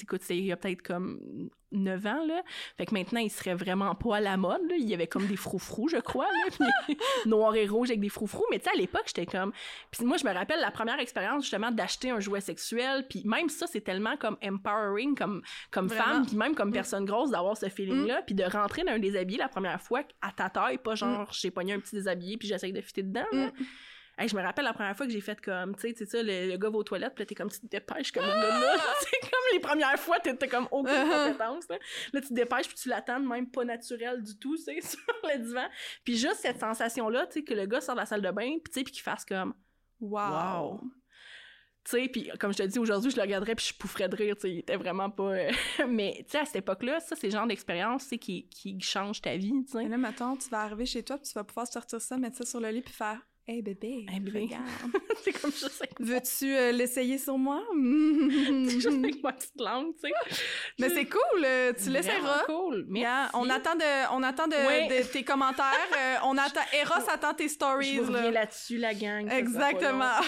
[0.00, 2.42] écoute, c'est il y a peut-être comme 9 ans, là.
[2.76, 4.76] Fait que maintenant, il serait vraiment pas à la mode, là.
[4.78, 6.66] Il y avait comme des froufrous, je crois, là.
[6.86, 6.96] Puis
[7.26, 8.44] noir et rouge avec des froufrous.
[8.50, 9.52] Mais tu sais, à l'époque, j'étais comme...
[9.90, 13.06] Puis moi, je me rappelle la première expérience, justement, d'acheter un jouet sexuel.
[13.08, 16.74] Puis même ça, c'est tellement comme empowering comme, comme femme, puis même comme mm.
[16.74, 18.20] personne grosse, d'avoir ce feeling-là.
[18.20, 18.24] Mm.
[18.24, 21.32] Puis de rentrer dans un déshabillé la première fois à ta taille, pas genre, mm.
[21.32, 23.26] j'ai pogné un petit déshabillé puis j'essaye de fitter dedans,
[24.28, 26.70] je me rappelle la première fois que j'ai fait comme, tu sais, ça, le, gars
[26.70, 28.76] va aux toilettes, puis là, t'es comme, tu te dépêches comme là.
[29.00, 31.26] c'est comme les premières fois, t'étais comme aucune uh-huh.
[31.26, 31.78] compétence, là.
[32.12, 35.00] Là, tu te dépêches, puis tu l'attends même pas naturel du tout, tu sais, sur
[35.24, 35.66] le divan.
[36.04, 38.58] Puis juste cette sensation-là, tu sais, que le gars sort de la salle de bain,
[38.62, 39.54] puis tu sais, puis qu'il fasse comme,
[40.00, 40.80] wow.
[41.82, 44.16] Tu sais, puis comme je te dis, aujourd'hui, je le regarderais puis je poufferais de
[44.16, 45.32] rire, tu sais, il était vraiment pas...
[45.32, 45.50] Euh,
[45.88, 48.78] mais, tu sais, à cette époque-là, ça, c'est le genre d'expérience, tu sais, qui, qui
[48.80, 49.88] change ta vie, tu sais.
[49.88, 52.44] là, maintenant, tu vas arriver chez toi puis tu vas pouvoir sortir ça, mettre ça
[52.44, 53.20] sur le lit puis faire
[53.52, 54.42] Hey bébé, hey bébé.
[54.42, 54.64] regarde.
[55.24, 55.66] c'est comme ça.
[55.98, 57.60] Veux-tu euh, l'essayer sur moi?
[58.68, 60.36] juste avec ma petite langue, tu sais.
[60.78, 62.44] Mais c'est cool, euh, tu l'essayeras.
[62.46, 62.84] cool.
[62.86, 63.32] Merci.
[63.34, 65.66] on attend de, on attend de, tes commentaires.
[65.98, 67.96] Euh, on attend, Eros attend tes stories.
[67.96, 69.28] Je reviens là-dessus, la gang.
[69.28, 70.20] Exactement.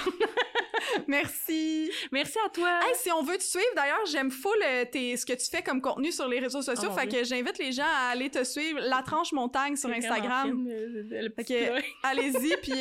[1.07, 1.93] Merci.
[2.11, 2.81] Merci à toi.
[2.85, 4.59] Hey, si on veut te suivre, d'ailleurs, j'aime full
[4.91, 6.89] tes, ce que tu fais comme contenu sur les réseaux sociaux.
[6.91, 8.81] Oh, fait que j'invite les gens à aller te suivre.
[8.81, 10.67] La tranche montagne sur Instagram.
[12.03, 12.73] Allez-y, puis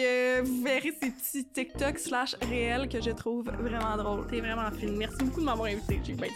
[0.43, 4.27] vous verrez ces petits TikTok slash réels que je trouve vraiment drôles.
[4.27, 4.95] T'es vraiment fine.
[4.97, 5.99] Merci beaucoup de m'avoir invité.
[6.03, 6.33] J'ai eu bien de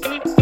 [0.00, 0.34] fun.